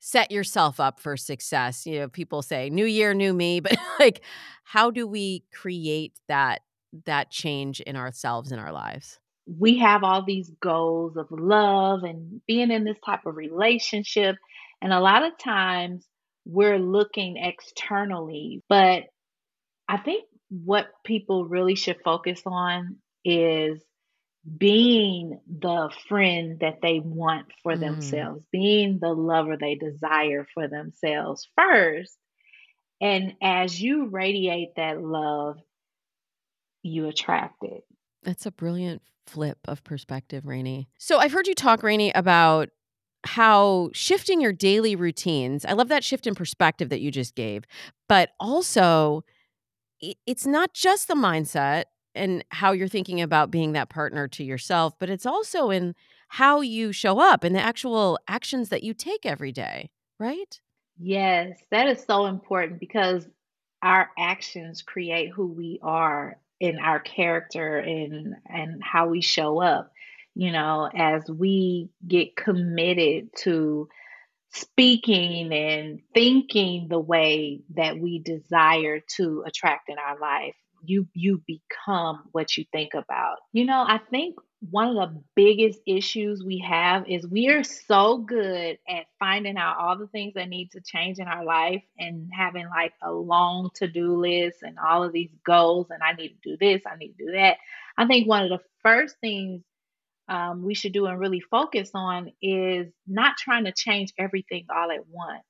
set 0.00 0.30
yourself 0.30 0.80
up 0.80 1.00
for 1.00 1.16
success. 1.16 1.86
You 1.86 2.00
know, 2.00 2.08
people 2.08 2.42
say 2.42 2.70
new 2.70 2.86
year, 2.86 3.14
new 3.14 3.34
me, 3.34 3.60
but 3.62 3.76
like 3.98 4.22
how 4.64 4.90
do 4.90 5.06
we 5.06 5.44
create 5.52 6.14
that 6.28 6.60
that 7.06 7.30
change 7.30 7.80
in 7.80 7.96
ourselves 7.96 8.52
in 8.52 8.58
our 8.58 8.72
lives? 8.72 9.18
We 9.46 9.78
have 9.78 10.04
all 10.04 10.24
these 10.24 10.50
goals 10.60 11.16
of 11.16 11.26
love 11.30 12.04
and 12.04 12.40
being 12.46 12.70
in 12.70 12.84
this 12.84 12.98
type 13.04 13.26
of 13.26 13.36
relationship. 13.36 14.36
And 14.80 14.92
a 14.92 15.00
lot 15.00 15.24
of 15.24 15.38
times 15.38 16.06
we're 16.44 16.78
looking 16.78 17.36
externally, 17.36 18.62
but 18.68 19.04
I 19.88 19.98
think 19.98 20.24
what 20.48 20.86
people 21.04 21.46
really 21.46 21.74
should 21.74 21.98
focus 22.04 22.42
on 22.46 22.96
is 23.24 23.82
being 24.56 25.40
the 25.46 25.90
friend 26.08 26.58
that 26.60 26.78
they 26.80 27.00
want 27.00 27.46
for 27.62 27.74
mm. 27.74 27.80
themselves, 27.80 28.44
being 28.50 28.98
the 29.00 29.12
lover 29.12 29.56
they 29.56 29.74
desire 29.74 30.46
for 30.54 30.68
themselves 30.68 31.48
first. 31.56 32.16
And 33.00 33.34
as 33.42 33.80
you 33.80 34.06
radiate 34.06 34.76
that 34.76 35.02
love, 35.02 35.58
you 36.82 37.08
attract 37.08 37.62
it. 37.62 37.84
That's 38.22 38.46
a 38.46 38.50
brilliant 38.50 39.02
flip 39.26 39.58
of 39.66 39.84
perspective, 39.84 40.44
Rainie. 40.44 40.86
So 40.98 41.18
I've 41.18 41.32
heard 41.32 41.46
you 41.46 41.54
talk, 41.54 41.82
Rainie, 41.82 42.12
about 42.14 42.70
how 43.24 43.90
shifting 43.92 44.40
your 44.40 44.52
daily 44.52 44.96
routines. 44.96 45.64
I 45.64 45.72
love 45.72 45.88
that 45.88 46.04
shift 46.04 46.26
in 46.26 46.34
perspective 46.34 46.88
that 46.88 47.00
you 47.00 47.10
just 47.10 47.34
gave, 47.34 47.64
but 48.08 48.30
also 48.40 49.24
it's 50.00 50.46
not 50.46 50.72
just 50.72 51.08
the 51.08 51.14
mindset 51.14 51.84
and 52.14 52.44
how 52.48 52.72
you're 52.72 52.88
thinking 52.88 53.20
about 53.20 53.50
being 53.50 53.72
that 53.72 53.90
partner 53.90 54.26
to 54.28 54.42
yourself, 54.42 54.94
but 54.98 55.10
it's 55.10 55.26
also 55.26 55.70
in 55.70 55.94
how 56.28 56.60
you 56.60 56.92
show 56.92 57.20
up 57.20 57.44
and 57.44 57.54
the 57.54 57.60
actual 57.60 58.18
actions 58.26 58.70
that 58.70 58.82
you 58.82 58.94
take 58.94 59.26
every 59.26 59.52
day, 59.52 59.90
right? 60.18 60.60
Yes, 60.98 61.58
that 61.70 61.86
is 61.86 62.02
so 62.02 62.26
important 62.26 62.80
because 62.80 63.26
our 63.82 64.10
actions 64.18 64.82
create 64.82 65.30
who 65.30 65.46
we 65.46 65.78
are 65.82 66.38
in 66.60 66.78
our 66.78 67.00
character 67.00 67.78
and 67.78 68.34
and 68.46 68.82
how 68.82 69.08
we 69.08 69.22
show 69.22 69.60
up 69.60 69.90
you 70.34 70.52
know 70.52 70.88
as 70.94 71.22
we 71.28 71.88
get 72.06 72.36
committed 72.36 73.30
to 73.36 73.88
speaking 74.52 75.52
and 75.52 76.00
thinking 76.12 76.88
the 76.88 76.98
way 76.98 77.62
that 77.76 77.98
we 77.98 78.18
desire 78.18 79.00
to 79.16 79.42
attract 79.46 79.88
in 79.88 79.96
our 79.98 80.18
life 80.18 80.54
you 80.84 81.06
you 81.14 81.42
become 81.46 82.22
what 82.32 82.56
you 82.56 82.64
think 82.72 82.94
about. 82.94 83.36
You 83.52 83.66
know 83.66 83.84
i 83.86 84.00
think 84.10 84.36
one 84.68 84.88
of 84.88 84.96
the 84.96 85.22
biggest 85.34 85.80
issues 85.86 86.44
we 86.44 86.58
have 86.58 87.08
is 87.08 87.26
we 87.26 87.48
are 87.48 87.64
so 87.64 88.18
good 88.18 88.78
at 88.86 89.06
finding 89.18 89.56
out 89.56 89.78
all 89.78 89.96
the 89.96 90.06
things 90.08 90.34
that 90.34 90.50
need 90.50 90.70
to 90.72 90.80
change 90.82 91.18
in 91.18 91.26
our 91.26 91.44
life 91.44 91.82
and 91.98 92.28
having 92.30 92.68
like 92.68 92.92
a 93.02 93.10
long 93.10 93.70
to-do 93.74 94.16
list 94.16 94.58
and 94.62 94.78
all 94.78 95.02
of 95.02 95.12
these 95.12 95.30
goals 95.46 95.86
and 95.90 96.02
I 96.02 96.12
need 96.12 96.36
to 96.42 96.50
do 96.50 96.56
this, 96.60 96.82
I 96.86 96.96
need 96.96 97.14
to 97.16 97.26
do 97.26 97.32
that. 97.32 97.56
I 97.96 98.06
think 98.06 98.28
one 98.28 98.44
of 98.44 98.50
the 98.50 98.60
first 98.82 99.16
things 99.20 99.62
um, 100.28 100.62
we 100.62 100.74
should 100.74 100.92
do 100.92 101.06
and 101.06 101.18
really 101.18 101.40
focus 101.40 101.90
on 101.94 102.30
is 102.40 102.92
not 103.06 103.36
trying 103.38 103.64
to 103.64 103.72
change 103.72 104.12
everything 104.18 104.66
all 104.74 104.90
at 104.90 105.06
once 105.08 105.42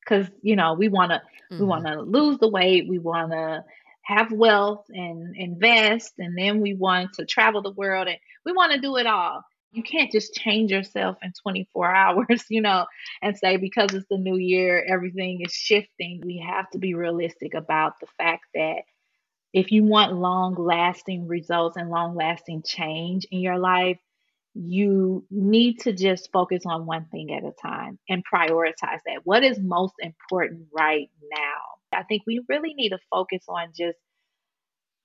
because 0.00 0.26
you 0.42 0.56
know 0.56 0.74
we 0.74 0.88
want 0.88 1.10
to 1.10 1.16
mm-hmm. 1.16 1.58
we 1.58 1.66
want 1.66 1.86
to 1.86 2.00
lose 2.02 2.38
the 2.38 2.48
weight 2.48 2.88
we 2.88 2.98
want 2.98 3.32
to 3.32 3.64
have 4.02 4.30
wealth 4.30 4.86
and 4.90 5.36
invest 5.36 6.14
and 6.18 6.38
then 6.38 6.60
we 6.60 6.72
want 6.72 7.12
to 7.14 7.26
travel 7.26 7.60
the 7.60 7.72
world 7.72 8.06
and 8.06 8.18
we 8.44 8.52
want 8.52 8.72
to 8.72 8.80
do 8.80 8.96
it 8.96 9.06
all 9.06 9.42
you 9.70 9.82
can't 9.82 10.10
just 10.10 10.34
change 10.34 10.70
yourself 10.70 11.16
in 11.22 11.32
24 11.42 11.94
hours 11.94 12.44
you 12.48 12.60
know 12.60 12.86
and 13.22 13.36
say 13.36 13.56
because 13.56 13.92
it's 13.94 14.06
the 14.10 14.18
new 14.18 14.36
year 14.36 14.84
everything 14.88 15.40
is 15.44 15.52
shifting 15.52 16.20
we 16.24 16.44
have 16.46 16.68
to 16.70 16.78
be 16.78 16.94
realistic 16.94 17.54
about 17.54 17.94
the 18.00 18.06
fact 18.16 18.44
that 18.54 18.82
if 19.52 19.72
you 19.72 19.84
want 19.84 20.14
long 20.14 20.54
lasting 20.54 21.26
results 21.26 21.76
and 21.76 21.90
long 21.90 22.14
lasting 22.14 22.62
change 22.62 23.26
in 23.30 23.40
your 23.40 23.58
life 23.58 23.98
you 24.54 25.24
need 25.30 25.78
to 25.80 25.92
just 25.92 26.32
focus 26.32 26.64
on 26.66 26.86
one 26.86 27.06
thing 27.12 27.32
at 27.32 27.44
a 27.44 27.52
time 27.62 27.98
and 28.08 28.24
prioritize 28.26 29.00
that. 29.06 29.20
What 29.22 29.44
is 29.44 29.60
most 29.60 29.94
important 30.00 30.66
right 30.72 31.08
now? 31.32 31.98
I 31.98 32.02
think 32.02 32.22
we 32.26 32.42
really 32.48 32.74
need 32.74 32.90
to 32.90 32.98
focus 33.10 33.44
on 33.48 33.68
just 33.76 33.98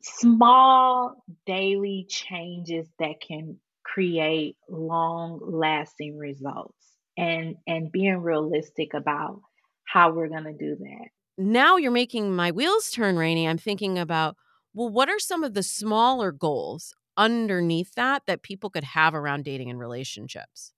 small 0.03 1.23
daily 1.45 2.05
changes 2.09 2.87
that 2.99 3.15
can 3.25 3.57
create 3.83 4.55
long 4.69 5.39
lasting 5.41 6.17
results 6.17 6.73
and 7.17 7.55
and 7.67 7.91
being 7.91 8.17
realistic 8.17 8.93
about 8.93 9.41
how 9.85 10.11
we're 10.11 10.29
going 10.29 10.43
to 10.45 10.53
do 10.53 10.75
that. 10.79 11.07
Now 11.37 11.77
you're 11.77 11.91
making 11.91 12.35
my 12.35 12.51
wheels 12.51 12.91
turn 12.91 13.15
Rainie. 13.15 13.47
I'm 13.47 13.57
thinking 13.57 13.97
about 13.97 14.35
well 14.73 14.89
what 14.89 15.09
are 15.09 15.19
some 15.19 15.43
of 15.43 15.53
the 15.53 15.63
smaller 15.63 16.31
goals 16.31 16.93
underneath 17.15 17.93
that 17.95 18.23
that 18.25 18.41
people 18.41 18.69
could 18.69 18.83
have 18.83 19.13
around 19.13 19.45
dating 19.45 19.69
and 19.69 19.79
relationships. 19.79 20.73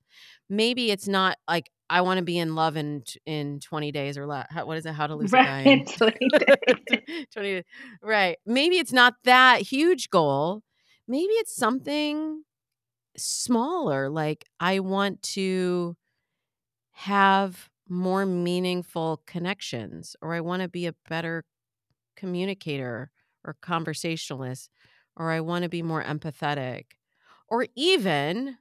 Maybe 0.49 0.91
it's 0.91 1.07
not 1.07 1.37
like 1.47 1.71
I 1.89 2.01
want 2.01 2.17
to 2.17 2.23
be 2.23 2.37
in 2.37 2.55
love 2.55 2.77
in 2.77 3.03
in 3.25 3.59
20 3.59 3.91
days 3.91 4.17
or 4.17 4.25
less. 4.25 4.47
What 4.53 4.77
is 4.77 4.85
it? 4.85 4.93
How 4.93 5.07
to 5.07 5.15
lose 5.15 5.31
right. 5.31 5.61
a 5.61 5.63
guy 5.65 5.71
in 5.71 5.85
20 5.97 6.17
days. 6.29 7.25
20 7.33 7.63
Right. 8.01 8.37
Maybe 8.45 8.77
it's 8.77 8.93
not 8.93 9.15
that 9.23 9.61
huge 9.61 10.09
goal. 10.09 10.63
Maybe 11.07 11.33
it's 11.33 11.55
something 11.55 12.43
smaller 13.17 14.09
like 14.09 14.45
I 14.59 14.79
want 14.79 15.21
to 15.23 15.95
have 16.91 17.69
more 17.87 18.25
meaningful 18.25 19.21
connections 19.27 20.15
or 20.21 20.33
I 20.33 20.41
want 20.41 20.63
to 20.63 20.67
be 20.67 20.87
a 20.87 20.95
better 21.07 21.43
communicator 22.15 23.11
or 23.43 23.55
conversationalist 23.61 24.69
or 25.17 25.31
I 25.31 25.39
want 25.41 25.63
to 25.63 25.69
be 25.69 25.81
more 25.81 26.03
empathetic, 26.03 26.85
or 27.47 27.67
even 27.75 28.57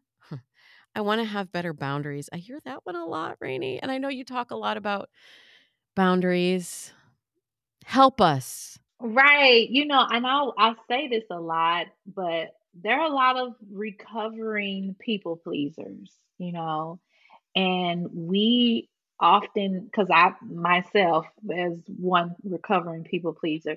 I 0.94 1.00
want 1.00 1.20
to 1.20 1.24
have 1.24 1.52
better 1.52 1.72
boundaries. 1.72 2.28
I 2.32 2.36
hear 2.36 2.60
that 2.64 2.84
one 2.84 2.96
a 2.96 3.04
lot, 3.04 3.38
Rainie. 3.40 3.80
And 3.82 3.90
I 3.90 3.98
know 3.98 4.08
you 4.08 4.24
talk 4.24 4.50
a 4.50 4.56
lot 4.56 4.76
about 4.76 5.10
boundaries. 5.94 6.92
Help 7.84 8.20
us. 8.20 8.78
Right. 9.00 9.68
You 9.68 9.86
know, 9.86 10.06
and 10.08 10.26
I 10.26 10.44
I 10.56 10.74
say 10.88 11.08
this 11.08 11.24
a 11.30 11.40
lot, 11.40 11.86
but 12.06 12.54
there 12.74 12.98
are 13.00 13.06
a 13.06 13.14
lot 13.14 13.36
of 13.36 13.54
recovering 13.70 14.96
people 14.98 15.36
pleasers, 15.36 16.10
you 16.38 16.52
know, 16.52 17.00
and 17.54 18.08
we 18.12 18.88
often, 19.20 19.84
because 19.84 20.08
I 20.12 20.32
myself, 20.42 21.26
as 21.54 21.78
one 21.86 22.34
recovering 22.42 23.04
people 23.04 23.32
pleaser, 23.32 23.76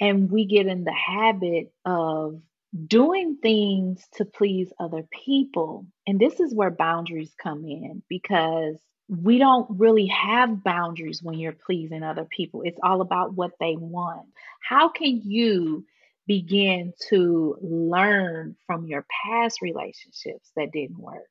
and 0.00 0.30
we 0.30 0.46
get 0.46 0.66
in 0.66 0.84
the 0.84 0.92
habit 0.92 1.72
of 1.84 2.40
doing 2.86 3.38
things 3.42 4.06
to 4.14 4.24
please 4.24 4.72
other 4.78 5.06
people. 5.10 5.86
And 6.06 6.20
this 6.20 6.40
is 6.40 6.54
where 6.54 6.70
boundaries 6.70 7.32
come 7.42 7.64
in 7.64 8.02
because 8.08 8.76
we 9.08 9.38
don't 9.38 9.66
really 9.70 10.06
have 10.06 10.62
boundaries 10.62 11.22
when 11.22 11.38
you're 11.38 11.52
pleasing 11.52 12.02
other 12.02 12.26
people. 12.26 12.62
It's 12.64 12.78
all 12.82 13.00
about 13.00 13.34
what 13.34 13.52
they 13.58 13.74
want. 13.76 14.26
How 14.62 14.90
can 14.90 15.22
you 15.24 15.86
begin 16.26 16.92
to 17.08 17.56
learn 17.62 18.54
from 18.66 18.86
your 18.86 19.06
past 19.24 19.62
relationships 19.62 20.50
that 20.56 20.72
didn't 20.72 20.98
work? 20.98 21.24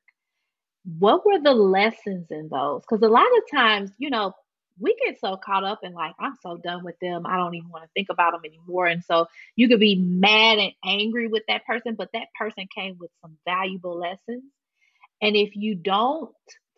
What 0.98 1.24
were 1.24 1.38
the 1.38 1.54
lessons 1.54 2.26
in 2.30 2.48
those? 2.50 2.82
Because 2.82 3.02
a 3.02 3.12
lot 3.12 3.26
of 3.26 3.50
times, 3.56 3.92
you 3.98 4.10
know, 4.10 4.32
we 4.80 4.96
get 5.04 5.20
so 5.20 5.36
caught 5.36 5.64
up 5.64 5.80
in 5.82 5.92
like, 5.92 6.14
I'm 6.18 6.36
so 6.42 6.56
done 6.56 6.84
with 6.84 6.98
them. 7.00 7.26
I 7.26 7.36
don't 7.36 7.54
even 7.54 7.70
want 7.70 7.84
to 7.84 7.90
think 7.94 8.08
about 8.10 8.32
them 8.32 8.42
anymore. 8.44 8.86
And 8.86 9.04
so 9.04 9.26
you 9.56 9.68
could 9.68 9.80
be 9.80 9.96
mad 9.96 10.58
and 10.58 10.72
angry 10.84 11.28
with 11.28 11.44
that 11.48 11.64
person, 11.66 11.94
but 11.94 12.10
that 12.12 12.28
person 12.38 12.66
came 12.74 12.96
with 12.98 13.10
some 13.22 13.36
valuable 13.44 13.98
lessons. 13.98 14.44
And 15.20 15.36
if 15.36 15.56
you 15.56 15.74
don't 15.74 16.30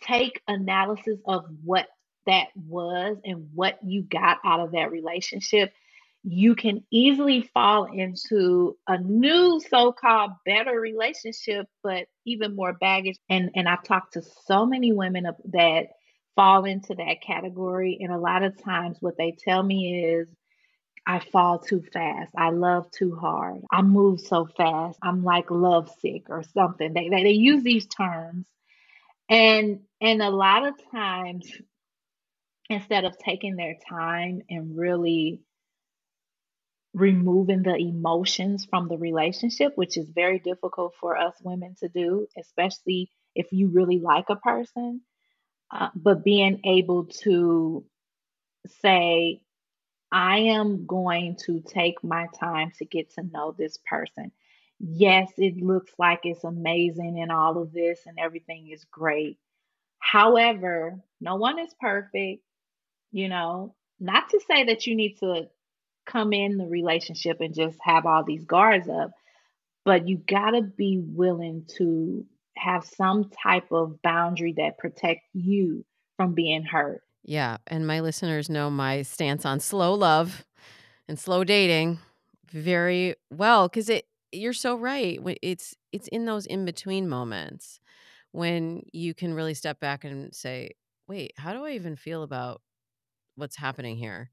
take 0.02 0.40
analysis 0.48 1.18
of 1.26 1.44
what 1.64 1.86
that 2.26 2.48
was 2.54 3.18
and 3.24 3.48
what 3.54 3.78
you 3.84 4.02
got 4.02 4.38
out 4.44 4.60
of 4.60 4.72
that 4.72 4.90
relationship, 4.90 5.72
you 6.22 6.54
can 6.54 6.84
easily 6.90 7.48
fall 7.54 7.84
into 7.84 8.76
a 8.86 8.98
new 8.98 9.60
so-called 9.68 10.32
better 10.44 10.78
relationship, 10.78 11.66
but 11.82 12.06
even 12.26 12.54
more 12.54 12.74
baggage. 12.74 13.18
And 13.30 13.50
and 13.54 13.68
I've 13.68 13.84
talked 13.84 14.14
to 14.14 14.22
so 14.46 14.66
many 14.66 14.92
women 14.92 15.26
that 15.52 15.88
fall 16.36 16.64
into 16.64 16.94
that 16.94 17.22
category. 17.26 17.98
And 18.00 18.12
a 18.12 18.18
lot 18.18 18.42
of 18.42 18.62
times, 18.62 18.98
what 19.00 19.16
they 19.16 19.36
tell 19.38 19.62
me 19.62 20.04
is, 20.04 20.28
I 21.06 21.20
fall 21.20 21.58
too 21.58 21.82
fast. 21.92 22.30
I 22.36 22.50
love 22.50 22.90
too 22.90 23.16
hard. 23.16 23.62
I 23.70 23.82
move 23.82 24.20
so 24.20 24.46
fast. 24.56 24.98
I'm 25.02 25.24
like 25.24 25.50
lovesick 25.50 26.24
or 26.28 26.42
something. 26.42 26.92
They, 26.92 27.08
they, 27.08 27.22
they 27.22 27.30
use 27.32 27.62
these 27.62 27.86
terms. 27.86 28.46
And 29.28 29.80
and 30.00 30.22
a 30.22 30.30
lot 30.30 30.66
of 30.66 30.74
times, 30.90 31.50
instead 32.68 33.04
of 33.04 33.18
taking 33.18 33.56
their 33.56 33.76
time 33.88 34.42
and 34.50 34.76
really 34.76 35.40
removing 36.92 37.62
the 37.62 37.76
emotions 37.76 38.66
from 38.68 38.88
the 38.88 38.98
relationship, 38.98 39.72
which 39.76 39.96
is 39.96 40.08
very 40.08 40.38
difficult 40.38 40.94
for 41.00 41.16
us 41.16 41.34
women 41.42 41.74
to 41.80 41.88
do, 41.88 42.26
especially 42.38 43.10
if 43.34 43.46
you 43.52 43.68
really 43.68 44.00
like 44.00 44.26
a 44.28 44.36
person, 44.36 45.00
uh, 45.70 45.88
but 45.94 46.24
being 46.24 46.60
able 46.64 47.06
to 47.22 47.84
say, 48.82 49.42
I 50.12 50.38
am 50.38 50.86
going 50.86 51.36
to 51.46 51.60
take 51.60 52.02
my 52.02 52.26
time 52.38 52.72
to 52.78 52.84
get 52.84 53.14
to 53.14 53.22
know 53.22 53.54
this 53.56 53.78
person. 53.88 54.32
Yes, 54.80 55.30
it 55.36 55.56
looks 55.58 55.92
like 55.98 56.20
it's 56.24 56.42
amazing 56.42 57.20
and 57.20 57.30
all 57.30 57.60
of 57.60 57.72
this 57.72 58.00
and 58.06 58.18
everything 58.18 58.68
is 58.70 58.84
great. 58.90 59.38
However, 59.98 60.98
no 61.20 61.36
one 61.36 61.58
is 61.58 61.72
perfect, 61.80 62.42
you 63.12 63.28
know, 63.28 63.74
not 64.00 64.30
to 64.30 64.40
say 64.40 64.64
that 64.64 64.86
you 64.86 64.96
need 64.96 65.18
to 65.18 65.48
come 66.06 66.32
in 66.32 66.56
the 66.56 66.66
relationship 66.66 67.40
and 67.40 67.54
just 67.54 67.78
have 67.82 68.06
all 68.06 68.24
these 68.24 68.44
guards 68.44 68.88
up, 68.88 69.12
but 69.84 70.08
you 70.08 70.16
got 70.16 70.52
to 70.52 70.62
be 70.62 70.98
willing 70.98 71.66
to 71.76 72.24
have 72.60 72.84
some 72.84 73.30
type 73.30 73.72
of 73.72 74.00
boundary 74.02 74.54
that 74.58 74.78
protect 74.78 75.22
you 75.34 75.84
from 76.16 76.34
being 76.34 76.64
hurt. 76.64 77.02
Yeah, 77.22 77.58
and 77.66 77.86
my 77.86 78.00
listeners 78.00 78.48
know 78.48 78.70
my 78.70 79.02
stance 79.02 79.44
on 79.44 79.60
slow 79.60 79.94
love 79.94 80.44
and 81.08 81.18
slow 81.18 81.44
dating 81.44 81.98
very 82.46 83.14
well 83.30 83.68
cuz 83.68 83.88
it 83.88 84.06
you're 84.32 84.52
so 84.52 84.76
right. 84.76 85.18
It's 85.42 85.76
it's 85.92 86.08
in 86.08 86.24
those 86.24 86.46
in 86.46 86.64
between 86.64 87.08
moments 87.08 87.80
when 88.32 88.84
you 88.92 89.14
can 89.14 89.34
really 89.34 89.54
step 89.54 89.80
back 89.80 90.04
and 90.04 90.34
say, 90.34 90.72
"Wait, 91.08 91.32
how 91.38 91.52
do 91.54 91.64
I 91.66 91.72
even 91.72 91.96
feel 91.96 92.22
about 92.24 92.62
what's 93.36 93.56
happening 93.56 93.96
here?" 93.96 94.32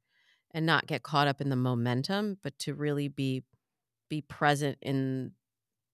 and 0.53 0.65
not 0.65 0.87
get 0.87 1.03
caught 1.03 1.27
up 1.27 1.41
in 1.41 1.49
the 1.49 1.55
momentum, 1.57 2.39
but 2.43 2.59
to 2.59 2.73
really 2.75 3.07
be 3.09 3.43
be 4.09 4.21
present 4.21 4.77
in 4.81 5.33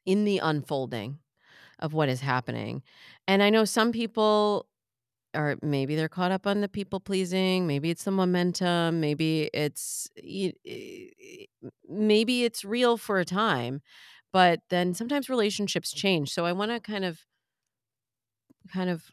in 0.06 0.26
the 0.26 0.40
unfolding 0.40 1.20
of 1.84 1.94
what 1.94 2.10
is 2.10 2.22
happening. 2.22 2.84
And 3.28 3.44
I 3.44 3.52
know 3.52 3.66
some 3.66 3.94
people 3.94 4.68
or 5.36 5.58
maybe 5.62 5.96
they're 5.96 6.10
caught 6.10 6.32
up 6.32 6.48
on 6.48 6.62
the 6.62 6.70
people 6.70 7.00
pleasing, 7.00 7.68
maybe 7.68 7.90
it's 7.90 8.04
the 8.06 8.12
momentum, 8.12 9.00
maybe 9.02 9.50
it's 9.54 10.10
maybe 11.88 12.44
it's 12.44 12.66
real 12.66 12.98
for 12.98 13.20
a 13.20 13.26
time, 13.26 13.82
but 14.32 14.60
then 14.70 14.94
sometimes 14.94 15.30
relationships 15.30 15.92
change. 15.94 16.32
So 16.32 16.46
I 16.46 16.52
want 16.52 16.72
to 16.72 16.80
kind 16.80 17.06
of 17.06 17.20
kind 18.72 18.90
of 18.90 19.12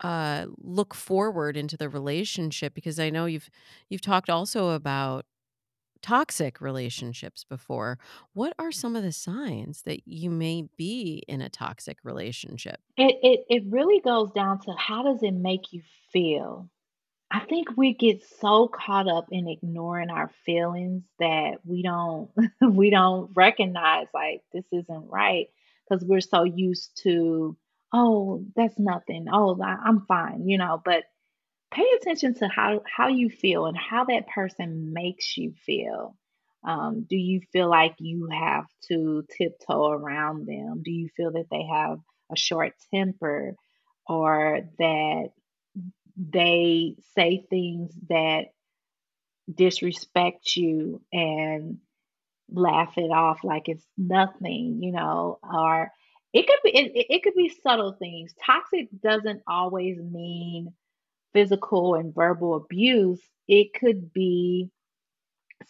uh 0.00 0.46
look 0.58 0.94
forward 0.94 1.56
into 1.56 1.76
the 1.76 1.88
relationship 1.88 2.74
because 2.74 3.00
I 3.00 3.10
know 3.10 3.26
you've 3.26 3.50
you've 3.90 4.00
talked 4.02 4.30
also 4.30 4.70
about 4.70 5.26
toxic 6.04 6.60
relationships 6.60 7.44
before. 7.44 7.98
What 8.34 8.52
are 8.58 8.70
some 8.70 8.94
of 8.94 9.02
the 9.02 9.10
signs 9.10 9.82
that 9.82 10.06
you 10.06 10.28
may 10.28 10.68
be 10.76 11.22
in 11.26 11.40
a 11.40 11.48
toxic 11.48 11.96
relationship? 12.04 12.78
It 12.98 13.16
it 13.22 13.44
it 13.48 13.62
really 13.70 14.00
goes 14.00 14.30
down 14.32 14.60
to 14.60 14.74
how 14.76 15.02
does 15.02 15.22
it 15.22 15.32
make 15.32 15.72
you 15.72 15.80
feel? 16.12 16.68
I 17.30 17.40
think 17.40 17.68
we 17.74 17.94
get 17.94 18.22
so 18.38 18.68
caught 18.68 19.08
up 19.08 19.28
in 19.30 19.48
ignoring 19.48 20.10
our 20.10 20.30
feelings 20.44 21.04
that 21.18 21.60
we 21.64 21.82
don't 21.82 22.30
we 22.60 22.90
don't 22.90 23.30
recognize 23.34 24.06
like 24.12 24.42
this 24.52 24.66
isn't 24.72 25.08
right 25.08 25.46
because 25.88 26.04
we're 26.04 26.20
so 26.20 26.44
used 26.44 27.00
to 27.04 27.56
oh 27.94 28.44
that's 28.54 28.78
nothing 28.78 29.26
oh 29.32 29.58
I- 29.60 29.80
I'm 29.86 30.04
fine 30.06 30.48
you 30.48 30.58
know 30.58 30.82
but 30.84 31.04
pay 31.74 31.86
attention 32.00 32.34
to 32.34 32.48
how 32.48 32.82
how 32.86 33.08
you 33.08 33.28
feel 33.28 33.66
and 33.66 33.76
how 33.76 34.04
that 34.04 34.28
person 34.28 34.92
makes 34.92 35.36
you 35.36 35.52
feel. 35.66 36.16
Um, 36.66 37.06
do 37.08 37.16
you 37.16 37.40
feel 37.52 37.68
like 37.68 37.96
you 37.98 38.28
have 38.32 38.64
to 38.88 39.24
tiptoe 39.36 39.90
around 39.90 40.46
them? 40.46 40.82
Do 40.82 40.90
you 40.90 41.08
feel 41.16 41.32
that 41.32 41.48
they 41.50 41.64
have 41.64 41.98
a 42.32 42.36
short 42.36 42.72
temper 42.92 43.54
or 44.08 44.60
that 44.78 45.30
they 46.16 46.96
say 47.16 47.44
things 47.50 47.92
that 48.08 48.46
disrespect 49.52 50.56
you 50.56 51.02
and 51.12 51.78
laugh 52.50 52.94
it 52.96 53.10
off 53.10 53.40
like 53.44 53.68
it's 53.68 53.86
nothing, 53.98 54.78
you 54.82 54.92
know, 54.92 55.38
or 55.42 55.90
it 56.32 56.46
could 56.46 56.58
be 56.64 56.70
it, 56.70 56.92
it 56.94 57.06
it 57.10 57.22
could 57.22 57.34
be 57.34 57.48
subtle 57.62 57.92
things. 57.92 58.34
Toxic 58.44 58.88
doesn't 59.02 59.42
always 59.46 59.98
mean 59.98 60.72
physical 61.34 61.96
and 61.96 62.14
verbal 62.14 62.54
abuse, 62.54 63.20
it 63.46 63.74
could 63.74 64.12
be 64.14 64.70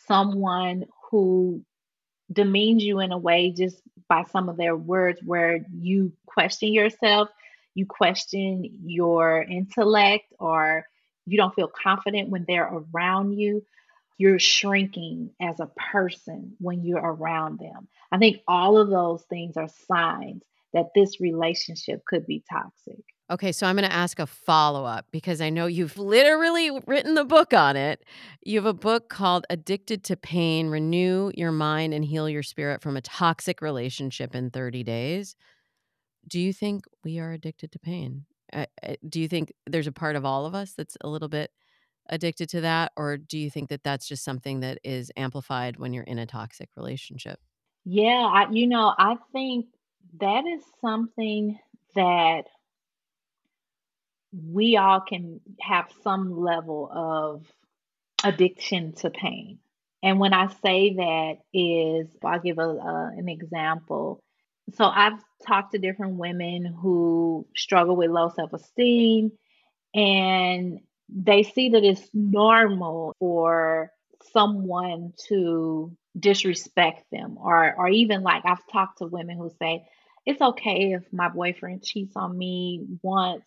someone 0.07 0.85
who 1.11 1.65
demeans 2.33 2.85
you 2.85 3.01
in 3.01 3.13
a 3.13 3.19
way 3.19 3.51
just 3.51 3.81
by 4.09 4.23
some 4.25 4.49
of 4.49 4.57
their 4.57 4.77
words 4.77 5.21
where 5.25 5.65
you 5.73 6.13
question 6.27 6.73
yourself, 6.73 7.29
you 7.75 7.87
question 7.87 8.81
your 8.85 9.43
intellect, 9.43 10.27
or 10.39 10.87
you 11.27 11.37
don't 11.37 11.55
feel 11.55 11.69
confident 11.69 12.29
when 12.29 12.45
they're 12.47 12.71
around 12.73 13.33
you. 13.33 13.65
You're 14.19 14.39
shrinking 14.39 15.31
as 15.41 15.59
a 15.59 15.71
person 15.77 16.55
when 16.61 16.85
you're 16.85 16.99
around 17.01 17.59
them. 17.59 17.89
I 18.13 18.19
think 18.19 18.43
all 18.47 18.79
of 18.79 18.89
those 18.89 19.23
things 19.25 19.57
are 19.57 19.69
signs 19.89 20.43
that 20.73 20.91
this 20.95 21.21
relationship 21.21 22.05
could 22.05 22.27
be 22.27 22.45
toxic. 22.49 23.03
Okay, 23.31 23.53
so 23.53 23.67
I'm 23.67 23.77
going 23.77 23.89
to 23.89 23.95
ask 23.95 24.19
a 24.19 24.27
follow 24.27 24.85
up 24.85 25.07
because 25.11 25.41
I 25.41 25.49
know 25.49 25.67
you've 25.67 25.97
literally 25.97 26.71
written 26.87 27.15
the 27.15 27.25
book 27.25 27.55
on 27.55 27.75
it. 27.75 28.05
You 28.43 28.59
have 28.59 28.67
a 28.67 28.75
book 28.75 29.09
called 29.09 29.47
Addicted 29.49 30.05
to 30.05 30.17
Pain 30.17 30.69
Renew 30.69 31.33
Your 31.35 31.51
Mind 31.51 31.95
and 31.95 32.05
Heal 32.05 32.29
Your 32.29 32.43
Spirit 32.43 32.83
from 32.83 32.99
a 32.99 33.01
Toxic 33.01 33.63
Relationship 33.63 34.35
in 34.35 34.51
30 34.51 34.83
Days. 34.83 35.37
Do 36.29 36.39
you 36.39 36.53
think 36.53 36.85
we 37.03 37.19
are 37.19 37.33
addicted 37.33 37.73
to 37.73 37.79
pain? 37.79 38.27
Do 39.09 39.21
you 39.21 39.29
think 39.29 39.55
there's 39.67 39.87
a 39.87 39.93
part 39.93 40.17
of 40.17 40.27
all 40.27 40.45
of 40.45 40.55
us 40.55 40.75
that's 40.75 40.99
a 41.01 41.09
little 41.09 41.29
bit 41.29 41.51
addicted 42.11 42.51
to 42.51 42.61
that? 42.61 42.93
Or 42.95 43.17
do 43.17 43.39
you 43.39 43.49
think 43.49 43.71
that 43.71 43.83
that's 43.83 44.07
just 44.07 44.23
something 44.23 44.61
that 44.61 44.79
is 44.85 45.11
amplified 45.17 45.79
when 45.79 45.95
you're 45.95 46.05
in 46.05 46.19
a 46.19 46.27
toxic 46.27 46.69
relationship? 46.77 47.41
Yeah, 47.87 48.31
I, 48.33 48.51
you 48.51 48.67
know, 48.67 48.95
I 48.99 49.17
think 49.33 49.67
that 50.21 50.45
is 50.47 50.63
something 50.83 51.59
that 51.95 52.45
we 54.35 54.77
all 54.77 55.01
can 55.01 55.41
have 55.61 55.87
some 56.03 56.37
level 56.37 56.91
of 56.93 57.45
addiction 58.25 58.93
to 58.95 59.11
pain. 59.11 59.59
And 60.03 60.19
when 60.19 60.35
I 60.35 60.49
say 60.63 60.95
that 60.95 61.35
is, 61.53 62.09
I'll 62.25 62.41
give 62.41 62.59
a, 62.59 63.13
an 63.17 63.29
example. 63.29 64.21
So 64.75 64.85
I've 64.85 65.23
talked 65.47 65.73
to 65.73 65.79
different 65.79 66.17
women 66.17 66.65
who 66.65 67.47
struggle 67.55 67.97
with 67.97 68.11
low 68.11 68.31
self 68.31 68.53
esteem, 68.53 69.33
and 69.95 70.81
they 71.09 71.43
see 71.43 71.71
that 71.71 71.85
it's 71.85 72.07
normal 72.13 73.15
for 73.19 73.91
someone 74.33 75.13
to 75.29 75.97
disrespect 76.19 77.05
them, 77.13 77.37
or 77.39 77.75
or 77.77 77.89
even 77.89 78.23
like 78.23 78.45
I've 78.45 78.67
talked 78.73 78.99
to 78.99 79.07
women 79.07 79.37
who 79.37 79.51
say 79.59 79.87
it's 80.27 80.41
okay 80.41 80.95
if 80.95 81.05
my 81.13 81.29
boyfriend 81.29 81.83
cheats 81.83 82.17
on 82.17 82.37
me 82.37 82.87
once 83.03 83.45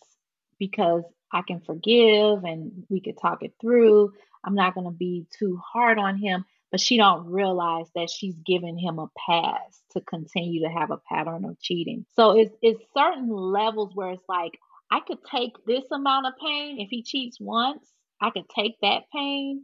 because 0.60 1.04
I 1.32 1.42
can 1.42 1.62
forgive 1.62 2.44
and 2.44 2.86
we 2.90 3.02
could 3.02 3.18
talk 3.18 3.44
it 3.44 3.54
through. 3.60 4.14
I'm 4.44 4.56
not 4.56 4.76
going 4.76 4.86
to 4.86 4.98
be 4.98 5.26
too 5.38 5.60
hard 5.74 6.00
on 6.00 6.18
him, 6.18 6.46
but 6.72 6.80
she 6.80 6.98
don't 6.98 7.28
realize 7.28 7.88
that 7.96 8.10
she's 8.10 8.36
giving 8.46 8.78
him 8.78 9.00
a 9.00 9.10
pass 9.28 9.82
to 9.92 10.02
continue 10.02 10.62
to 10.64 10.70
have 10.70 10.92
a 10.92 11.02
pattern 11.10 11.46
of 11.46 11.60
cheating. 11.60 12.06
So 12.16 12.38
it's 12.38 12.56
it's 12.62 12.82
certain 12.96 13.30
levels 13.30 13.92
where 13.94 14.12
it's 14.12 14.30
like 14.30 14.58
I 14.90 15.02
could 15.02 15.20
take 15.30 15.54
this 15.66 15.84
amount 15.92 16.28
of 16.28 16.34
pain 16.40 16.80
if 16.80 16.90
he 16.90 17.04
cheats 17.04 17.40
once, 17.40 17.86
I 18.22 18.30
could 18.30 18.48
take 18.50 18.80
that 18.82 19.04
pain, 19.14 19.64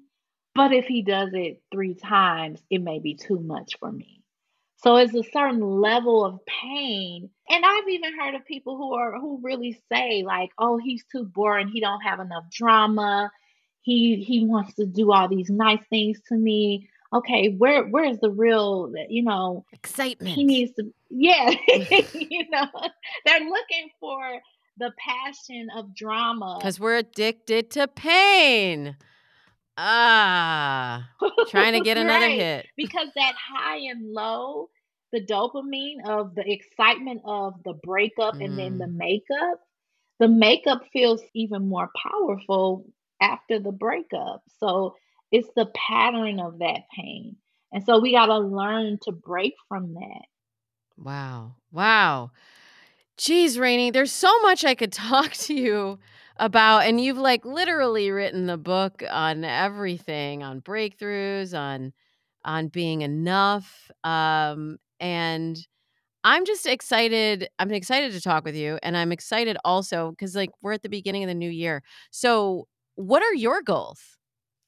but 0.55 0.73
if 0.73 0.85
he 0.85 1.01
does 1.01 1.29
it 1.33 1.61
3 1.71 1.95
times, 1.95 2.61
it 2.69 2.81
may 2.81 2.99
be 2.99 3.15
too 3.15 3.39
much 3.39 3.77
for 3.79 3.91
me. 3.91 4.22
So 4.83 4.97
it's 4.97 5.15
a 5.15 5.23
certain 5.31 5.61
level 5.61 6.25
of 6.25 6.39
pain. 6.45 7.29
And 7.49 7.65
I've 7.65 7.87
even 7.87 8.19
heard 8.19 8.35
of 8.35 8.45
people 8.45 8.77
who 8.77 8.93
are 8.93 9.17
who 9.17 9.39
really 9.41 9.81
say 9.91 10.23
like, 10.25 10.49
"Oh, 10.59 10.77
he's 10.77 11.05
too 11.09 11.23
boring. 11.23 11.69
He 11.69 11.79
don't 11.79 12.01
have 12.01 12.19
enough 12.19 12.43
drama. 12.51 13.31
He 13.81 14.23
he 14.27 14.45
wants 14.45 14.75
to 14.75 14.85
do 14.85 15.11
all 15.11 15.29
these 15.29 15.49
nice 15.49 15.83
things 15.89 16.19
to 16.27 16.35
me." 16.35 16.89
Okay, 17.13 17.55
where 17.57 17.85
where's 17.85 18.19
the 18.19 18.31
real, 18.31 18.91
you 19.07 19.23
know, 19.23 19.65
excitement? 19.71 20.35
He 20.35 20.43
needs 20.43 20.73
to 20.73 20.93
Yeah, 21.09 21.51
you 22.13 22.49
know. 22.49 22.67
They're 23.25 23.47
looking 23.47 23.89
for 24.01 24.41
the 24.77 24.91
passion 24.97 25.69
of 25.77 25.95
drama. 25.95 26.59
Cuz 26.61 26.79
we're 26.79 26.97
addicted 26.97 27.71
to 27.71 27.87
pain. 27.87 28.97
Ah, 29.77 31.09
trying 31.47 31.73
to 31.73 31.79
get 31.81 31.97
another 31.97 32.29
hit. 32.29 32.67
Because 32.77 33.07
that 33.15 33.35
high 33.35 33.77
and 33.77 34.13
low 34.13 34.69
the 35.11 35.21
dopamine 35.21 35.97
of 36.07 36.35
the 36.35 36.43
excitement 36.51 37.21
of 37.25 37.53
the 37.63 37.73
breakup 37.73 38.35
and 38.41 38.57
then 38.57 38.77
the 38.77 38.85
Mm. 38.85 38.97
makeup, 38.97 39.59
the 40.19 40.27
makeup 40.27 40.83
feels 40.91 41.21
even 41.33 41.67
more 41.69 41.89
powerful 42.01 42.85
after 43.21 43.59
the 43.59 43.71
breakup. 43.71 44.43
So 44.59 44.95
it's 45.31 45.49
the 45.55 45.67
pattern 45.75 46.39
of 46.39 46.59
that 46.59 46.81
pain. 46.95 47.37
And 47.71 47.83
so 47.83 47.99
we 47.99 48.11
got 48.13 48.27
to 48.27 48.39
learn 48.39 48.99
to 49.03 49.11
break 49.11 49.55
from 49.67 49.93
that. 49.95 50.25
Wow. 50.97 51.55
Wow. 51.71 52.31
Geez, 53.17 53.57
Rainie, 53.57 53.91
there's 53.91 54.11
so 54.11 54.31
much 54.41 54.63
I 54.65 54.75
could 54.75 54.91
talk 54.93 55.31
to 55.33 55.53
you 55.53 55.99
about. 56.37 56.79
And 56.79 56.99
you've 56.99 57.17
like 57.17 57.45
literally 57.45 58.11
written 58.11 58.45
the 58.47 58.57
book 58.57 59.03
on 59.09 59.43
everything, 59.43 60.43
on 60.43 60.61
breakthroughs, 60.61 61.57
on 61.57 61.93
on 62.45 62.67
being 62.67 63.01
enough. 63.01 63.89
Um, 64.03 64.77
and 64.99 65.57
I'm 66.23 66.45
just 66.45 66.65
excited. 66.67 67.49
I'm 67.59 67.71
excited 67.71 68.13
to 68.13 68.21
talk 68.21 68.45
with 68.45 68.55
you. 68.55 68.79
And 68.83 68.97
I'm 68.97 69.11
excited 69.11 69.57
also 69.65 70.11
because 70.11 70.35
like 70.35 70.51
we're 70.61 70.73
at 70.73 70.83
the 70.83 70.89
beginning 70.89 71.23
of 71.23 71.29
the 71.29 71.35
new 71.35 71.49
year. 71.49 71.83
So 72.11 72.67
what 72.95 73.23
are 73.23 73.33
your 73.35 73.61
goals 73.63 74.01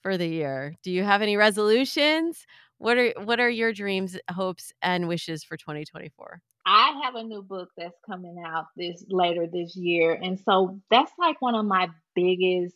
for 0.03 0.17
the 0.17 0.27
year? 0.27 0.75
Do 0.83 0.91
you 0.91 1.03
have 1.03 1.21
any 1.21 1.37
resolutions? 1.37 2.45
What 2.79 2.97
are 2.97 3.13
what 3.23 3.39
are 3.39 3.49
your 3.49 3.73
dreams, 3.73 4.17
hopes, 4.31 4.73
and 4.81 5.07
wishes 5.07 5.43
for 5.43 5.57
2024? 5.57 6.41
I 6.65 7.01
have 7.03 7.15
a 7.15 7.23
new 7.23 7.43
book 7.43 7.69
that's 7.77 7.97
coming 8.05 8.43
out 8.43 8.65
this 8.75 9.03
later 9.07 9.47
this 9.47 9.75
year. 9.75 10.13
And 10.13 10.39
so 10.39 10.79
that's 10.89 11.11
like 11.19 11.41
one 11.41 11.55
of 11.55 11.65
my 11.65 11.89
biggest 12.15 12.75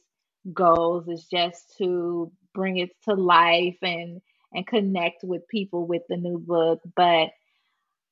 goals 0.54 1.08
is 1.08 1.26
just 1.26 1.78
to 1.78 2.32
bring 2.54 2.78
it 2.78 2.92
to 3.06 3.16
life 3.16 3.78
and 3.82 4.22
and 4.54 4.66
connect 4.66 5.24
with 5.24 5.48
people 5.48 5.86
with 5.86 6.04
the 6.10 6.18
new 6.18 6.38
book. 6.38 6.82
But 6.96 7.30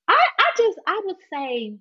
I 0.07 0.27
I 0.39 0.51
just 0.57 0.79
I 0.87 1.01
would 1.05 1.17
say 1.31 1.77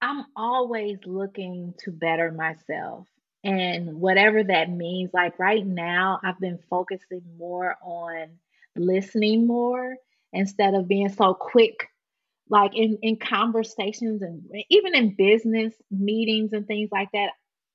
I'm 0.00 0.24
always 0.36 0.98
looking 1.06 1.74
to 1.84 1.90
better 1.90 2.30
myself. 2.32 3.06
And 3.42 4.00
whatever 4.00 4.42
that 4.42 4.70
means, 4.70 5.10
like 5.12 5.38
right 5.38 5.66
now, 5.66 6.18
I've 6.22 6.40
been 6.40 6.58
focusing 6.70 7.22
more 7.38 7.76
on 7.82 8.28
listening 8.74 9.46
more 9.46 9.96
instead 10.32 10.74
of 10.74 10.88
being 10.88 11.10
so 11.10 11.34
quick 11.34 11.88
like 12.48 12.74
in 12.74 12.98
in 13.02 13.16
conversations 13.16 14.22
and 14.22 14.42
even 14.68 14.94
in 14.94 15.14
business 15.14 15.72
meetings 15.90 16.52
and 16.52 16.66
things 16.66 16.90
like 16.92 17.08
that 17.12 17.30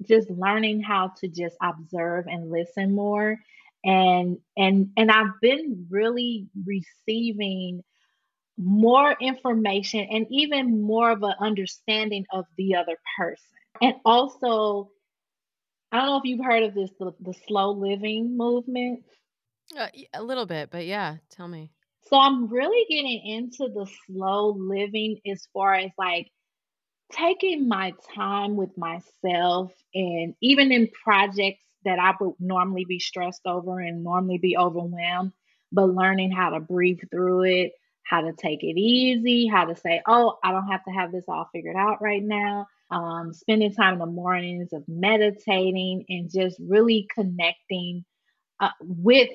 just 0.08 0.30
learning 0.30 0.82
how 0.82 1.12
to 1.20 1.28
just 1.28 1.56
observe 1.62 2.26
and 2.28 2.50
listen 2.50 2.94
more. 2.94 3.38
And 3.84 4.38
and 4.58 4.90
and 4.98 5.12
I've 5.12 5.40
been 5.42 5.88
really 5.90 6.48
receiving 6.66 7.84
more 8.58 9.16
information 9.22 10.02
and 10.12 10.28
even 10.30 10.82
more 10.82 11.12
of 11.12 11.24
an 11.24 11.34
understanding 11.40 12.26
of 12.32 12.46
the 12.58 12.76
other 12.76 12.98
person. 13.18 13.44
And 13.82 13.96
also 14.04 14.92
I 15.92 15.98
don't 15.98 16.08
know 16.08 16.18
if 16.18 16.26
you've 16.26 16.46
heard 16.46 16.64
of 16.64 16.76
this 16.76 16.92
the, 17.00 17.14
the 17.22 17.34
slow 17.48 17.72
living 17.72 18.38
movement. 18.38 19.04
Uh, 19.78 19.88
a 20.14 20.24
little 20.24 20.46
bit, 20.46 20.70
but 20.72 20.86
yeah, 20.86 21.18
tell 21.30 21.48
me. 21.48 21.72
So 22.10 22.18
I'm 22.18 22.48
really 22.48 22.88
getting 22.90 23.22
into 23.24 23.72
the 23.72 23.88
slow 24.08 24.56
living 24.58 25.20
as 25.28 25.48
far 25.54 25.76
as 25.76 25.92
like 25.96 26.32
taking 27.12 27.68
my 27.68 27.94
time 28.16 28.56
with 28.56 28.72
myself 28.78 29.72
and 29.94 30.34
even 30.42 30.72
in 30.72 30.90
projects 31.04 31.64
that 31.86 32.00
I 32.00 32.14
would 32.20 32.34
normally 32.40 32.86
be 32.86 33.00
stressed 33.00 33.44
over 33.46 33.80
and 33.80 34.04
normally 34.04 34.40
be 34.40 34.58
overwhelmed, 34.58 35.34
but 35.72 35.94
learning 35.94 36.32
how 36.32 36.50
to 36.50 36.60
breathe 36.60 37.00
through 37.12 37.44
it, 37.44 37.74
how 38.04 38.22
to 38.22 38.34
take 38.34 38.64
it 38.64 38.80
easy, 38.80 39.46
how 39.46 39.66
to 39.66 39.76
say, 39.76 40.02
oh, 40.08 40.40
I 40.44 40.52
don't 40.52 40.68
have 40.68 40.84
to 40.86 40.92
have 40.92 41.12
this 41.12 41.26
all 41.28 41.48
figured 41.54 41.76
out 41.76 42.02
right 42.02 42.24
now. 42.24 42.68
Um, 42.90 43.34
spending 43.34 43.72
time 43.72 43.94
in 43.94 44.00
the 44.00 44.08
mornings 44.08 44.74
of 44.74 44.84
meditating 44.88 46.06
and 46.10 46.32
just 46.32 46.58
really 46.60 47.08
connecting 47.14 48.04
uh, 48.60 48.72
with 48.82 49.30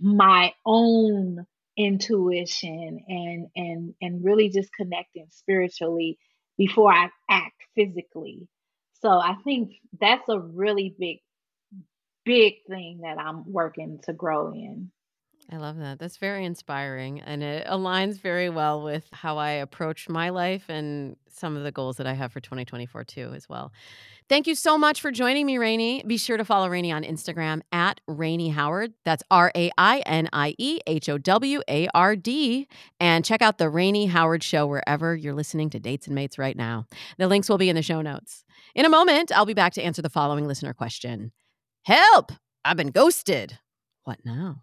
my 0.00 0.52
own 0.66 1.46
intuition 1.80 3.00
and 3.08 3.46
and 3.56 3.94
and 4.02 4.22
really 4.24 4.50
just 4.50 4.70
connecting 4.74 5.26
spiritually 5.30 6.18
before 6.58 6.92
I 6.92 7.08
act 7.30 7.54
physically. 7.74 8.46
So 9.00 9.08
I 9.08 9.36
think 9.44 9.72
that's 9.98 10.28
a 10.28 10.38
really 10.38 10.94
big 10.98 11.20
big 12.26 12.54
thing 12.68 13.00
that 13.02 13.18
I'm 13.18 13.50
working 13.50 14.00
to 14.04 14.12
grow 14.12 14.52
in. 14.52 14.90
I 15.52 15.56
love 15.56 15.78
that. 15.78 15.98
That's 15.98 16.16
very 16.16 16.44
inspiring. 16.44 17.20
And 17.20 17.42
it 17.42 17.66
aligns 17.66 18.20
very 18.20 18.48
well 18.48 18.82
with 18.82 19.08
how 19.12 19.36
I 19.36 19.50
approach 19.50 20.08
my 20.08 20.28
life 20.28 20.64
and 20.68 21.16
some 21.28 21.56
of 21.56 21.64
the 21.64 21.72
goals 21.72 21.96
that 21.96 22.06
I 22.06 22.12
have 22.12 22.32
for 22.32 22.40
2024 22.40 23.04
too, 23.04 23.32
as 23.34 23.48
well. 23.48 23.72
Thank 24.28 24.46
you 24.46 24.54
so 24.54 24.78
much 24.78 25.00
for 25.00 25.10
joining 25.10 25.44
me, 25.46 25.56
Rainie. 25.56 26.06
Be 26.06 26.16
sure 26.16 26.36
to 26.36 26.44
follow 26.44 26.68
Rainie 26.68 26.92
on 26.92 27.02
Instagram 27.02 27.62
at 27.72 28.00
Rainie 28.08 28.52
Howard. 28.52 28.92
That's 29.04 29.24
R 29.28 29.50
A 29.56 29.72
I 29.76 30.00
N 30.06 30.28
I 30.32 30.54
E 30.56 30.78
H 30.86 31.08
O 31.08 31.18
W 31.18 31.62
A 31.68 31.88
R 31.94 32.14
D. 32.14 32.68
And 33.00 33.24
check 33.24 33.42
out 33.42 33.58
The 33.58 33.68
Rainie 33.68 34.06
Howard 34.06 34.44
Show 34.44 34.68
wherever 34.68 35.16
you're 35.16 35.34
listening 35.34 35.68
to 35.70 35.80
Dates 35.80 36.06
and 36.06 36.14
Mates 36.14 36.38
right 36.38 36.56
now. 36.56 36.86
The 37.18 37.26
links 37.26 37.48
will 37.48 37.58
be 37.58 37.68
in 37.68 37.74
the 37.74 37.82
show 37.82 38.02
notes. 38.02 38.44
In 38.76 38.84
a 38.84 38.88
moment, 38.88 39.32
I'll 39.32 39.46
be 39.46 39.54
back 39.54 39.72
to 39.72 39.82
answer 39.82 40.00
the 40.00 40.08
following 40.08 40.46
listener 40.46 40.74
question 40.74 41.32
Help! 41.82 42.30
I've 42.64 42.76
been 42.76 42.92
ghosted. 42.92 43.58
What 44.04 44.20
now? 44.24 44.62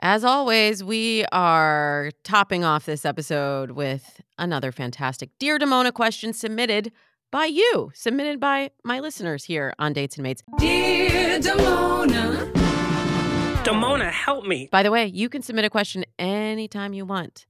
As 0.00 0.22
always, 0.24 0.84
we 0.84 1.24
are 1.32 2.12
topping 2.22 2.62
off 2.62 2.86
this 2.86 3.04
episode 3.04 3.72
with 3.72 4.20
another 4.38 4.70
fantastic 4.70 5.30
Dear 5.40 5.58
Damona 5.58 5.92
question 5.92 6.32
submitted 6.32 6.92
by 7.32 7.46
you, 7.46 7.90
submitted 7.94 8.38
by 8.38 8.70
my 8.84 9.00
listeners 9.00 9.42
here 9.42 9.74
on 9.76 9.92
Dates 9.92 10.16
and 10.16 10.22
Mates. 10.22 10.44
Dear 10.56 11.40
Damona. 11.40 12.52
Damona, 13.64 14.12
help 14.12 14.46
me. 14.46 14.68
By 14.70 14.84
the 14.84 14.92
way, 14.92 15.06
you 15.06 15.28
can 15.28 15.42
submit 15.42 15.64
a 15.64 15.70
question 15.70 16.04
anytime 16.16 16.92
you 16.92 17.04
want 17.04 17.46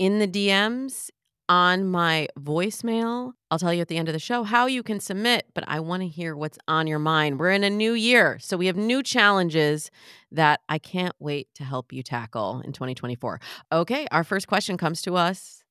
in 0.00 0.18
the 0.18 0.26
DMs, 0.26 1.08
on 1.48 1.86
my 1.86 2.28
voicemail. 2.38 3.32
I'll 3.50 3.58
tell 3.58 3.74
you 3.74 3.82
at 3.82 3.88
the 3.88 3.98
end 3.98 4.08
of 4.08 4.12
the 4.12 4.18
show 4.18 4.42
how 4.42 4.66
you 4.66 4.82
can 4.82 5.00
submit, 5.00 5.46
but 5.54 5.64
I 5.66 5.80
want 5.80 6.02
to 6.02 6.08
hear 6.08 6.34
what's 6.36 6.58
on 6.68 6.86
your 6.86 6.98
mind. 6.98 7.38
We're 7.38 7.50
in 7.50 7.64
a 7.64 7.70
new 7.70 7.92
year, 7.92 8.38
so 8.40 8.56
we 8.56 8.66
have 8.66 8.76
new 8.76 9.02
challenges 9.02 9.90
that 10.30 10.60
I 10.68 10.78
can't 10.78 11.14
wait 11.18 11.48
to 11.56 11.64
help 11.64 11.92
you 11.92 12.02
tackle 12.02 12.62
in 12.64 12.72
2024. 12.72 13.40
Okay, 13.72 14.06
our 14.10 14.24
first 14.24 14.46
question 14.46 14.76
comes 14.76 15.02
to 15.02 15.16
us 15.16 15.62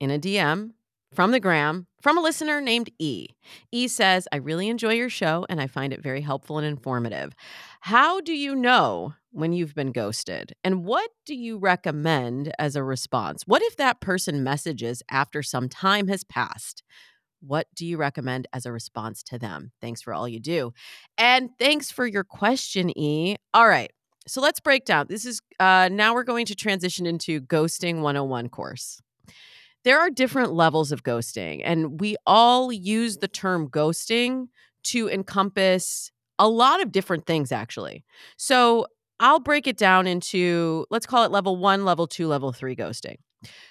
in 0.00 0.10
a 0.10 0.18
DM 0.18 0.72
from 1.12 1.32
the 1.32 1.40
gram 1.40 1.86
from 2.00 2.16
a 2.16 2.22
listener 2.22 2.60
named 2.60 2.90
E. 2.98 3.28
E 3.72 3.88
says, 3.88 4.26
I 4.32 4.36
really 4.36 4.68
enjoy 4.68 4.94
your 4.94 5.10
show 5.10 5.44
and 5.48 5.60
I 5.60 5.66
find 5.66 5.92
it 5.92 6.02
very 6.02 6.20
helpful 6.20 6.58
and 6.58 6.66
informative. 6.66 7.34
How 7.80 8.20
do 8.20 8.32
you 8.32 8.54
know 8.54 9.14
when 9.32 9.52
you've 9.52 9.74
been 9.74 9.92
ghosted? 9.92 10.54
And 10.64 10.84
what 10.84 11.10
do 11.26 11.34
you 11.34 11.58
recommend 11.58 12.52
as 12.58 12.76
a 12.76 12.82
response? 12.82 13.42
What 13.46 13.62
if 13.62 13.76
that 13.76 14.00
person 14.00 14.42
messages 14.42 15.02
after 15.10 15.42
some 15.42 15.68
time 15.68 16.08
has 16.08 16.24
passed? 16.24 16.82
What 17.40 17.66
do 17.74 17.86
you 17.86 17.96
recommend 17.96 18.46
as 18.52 18.66
a 18.66 18.72
response 18.72 19.22
to 19.24 19.38
them? 19.38 19.72
Thanks 19.80 20.02
for 20.02 20.12
all 20.12 20.28
you 20.28 20.40
do. 20.40 20.72
And 21.16 21.50
thanks 21.58 21.90
for 21.90 22.06
your 22.06 22.24
question, 22.24 22.96
E. 22.98 23.36
All 23.54 23.66
right. 23.66 23.90
So 24.26 24.40
let's 24.40 24.60
break 24.60 24.84
down. 24.84 25.06
This 25.08 25.24
is 25.24 25.40
uh, 25.58 25.88
now 25.90 26.14
we're 26.14 26.24
going 26.24 26.46
to 26.46 26.54
transition 26.54 27.06
into 27.06 27.40
Ghosting 27.40 28.02
101 28.02 28.50
course 28.50 29.00
there 29.84 29.98
are 29.98 30.10
different 30.10 30.52
levels 30.52 30.92
of 30.92 31.02
ghosting, 31.02 31.62
and 31.64 32.00
we 32.00 32.16
all 32.26 32.72
use 32.72 33.18
the 33.18 33.28
term 33.28 33.68
ghosting 33.68 34.48
to 34.84 35.08
encompass 35.08 36.10
a 36.38 36.48
lot 36.48 36.82
of 36.82 36.92
different 36.92 37.26
things, 37.26 37.52
actually. 37.52 38.04
So 38.36 38.86
I'll 39.20 39.40
break 39.40 39.66
it 39.66 39.76
down 39.76 40.06
into 40.06 40.86
let's 40.90 41.06
call 41.06 41.24
it 41.24 41.30
level 41.30 41.56
one, 41.56 41.84
level 41.84 42.06
two, 42.06 42.26
level 42.26 42.52
three 42.52 42.74
ghosting. 42.74 43.16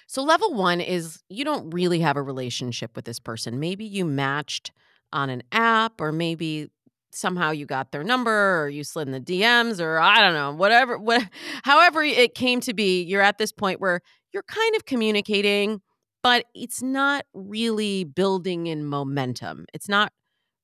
So, 0.06 0.22
level 0.22 0.54
one 0.54 0.80
is 0.80 1.20
you 1.28 1.44
don't 1.44 1.70
really 1.70 2.00
have 2.00 2.16
a 2.16 2.22
relationship 2.22 2.96
with 2.96 3.04
this 3.04 3.20
person. 3.20 3.60
Maybe 3.60 3.84
you 3.84 4.04
matched 4.04 4.72
on 5.12 5.30
an 5.30 5.42
app, 5.52 6.00
or 6.00 6.12
maybe 6.12 6.70
somehow 7.12 7.50
you 7.50 7.66
got 7.66 7.92
their 7.92 8.04
number, 8.04 8.62
or 8.62 8.68
you 8.68 8.84
slid 8.84 9.08
in 9.08 9.12
the 9.12 9.20
DMs, 9.20 9.80
or 9.80 9.98
I 9.98 10.20
don't 10.20 10.34
know, 10.34 10.52
whatever, 10.52 10.98
what, 10.98 11.22
however 11.62 12.02
it 12.02 12.34
came 12.34 12.60
to 12.62 12.74
be. 12.74 13.02
You're 13.02 13.22
at 13.22 13.38
this 13.38 13.52
point 13.52 13.80
where 13.80 14.00
you're 14.32 14.44
kind 14.44 14.76
of 14.76 14.86
communicating 14.86 15.80
but 16.22 16.46
it's 16.54 16.82
not 16.82 17.24
really 17.34 18.04
building 18.04 18.66
in 18.66 18.84
momentum. 18.84 19.66
It's 19.72 19.88
not 19.88 20.12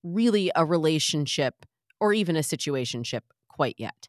really 0.03 0.51
a 0.55 0.65
relationship 0.65 1.67
or 2.01 2.13
even 2.13 2.37
a 2.37 2.41
situationship 2.41 3.23
quite 3.49 3.77
yet. 3.79 4.09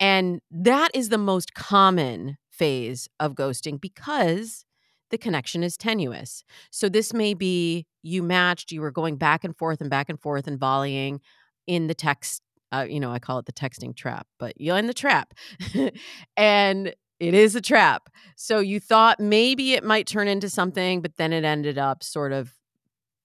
And 0.00 0.40
that 0.50 0.90
is 0.94 1.08
the 1.08 1.18
most 1.18 1.54
common 1.54 2.36
phase 2.50 3.08
of 3.18 3.34
ghosting 3.34 3.80
because 3.80 4.64
the 5.10 5.18
connection 5.18 5.62
is 5.62 5.76
tenuous. 5.76 6.44
So 6.70 6.88
this 6.88 7.12
may 7.12 7.34
be 7.34 7.86
you 8.02 8.22
matched, 8.22 8.72
you 8.72 8.80
were 8.80 8.90
going 8.90 9.16
back 9.16 9.44
and 9.44 9.56
forth 9.56 9.80
and 9.80 9.90
back 9.90 10.08
and 10.08 10.20
forth 10.20 10.46
and 10.46 10.58
volleying 10.58 11.20
in 11.66 11.86
the 11.86 11.94
text. 11.94 12.42
Uh, 12.72 12.86
you 12.88 12.98
know, 12.98 13.12
I 13.12 13.18
call 13.18 13.38
it 13.38 13.46
the 13.46 13.52
texting 13.52 13.94
trap, 13.94 14.26
but 14.38 14.60
you're 14.60 14.76
in 14.76 14.88
the 14.88 14.94
trap. 14.94 15.34
and 16.36 16.94
it 17.20 17.34
is 17.34 17.54
a 17.54 17.60
trap. 17.60 18.08
So 18.36 18.58
you 18.58 18.80
thought 18.80 19.20
maybe 19.20 19.74
it 19.74 19.84
might 19.84 20.06
turn 20.06 20.28
into 20.28 20.50
something, 20.50 21.00
but 21.00 21.16
then 21.16 21.32
it 21.32 21.44
ended 21.44 21.78
up 21.78 22.02
sort 22.02 22.32
of 22.32 22.52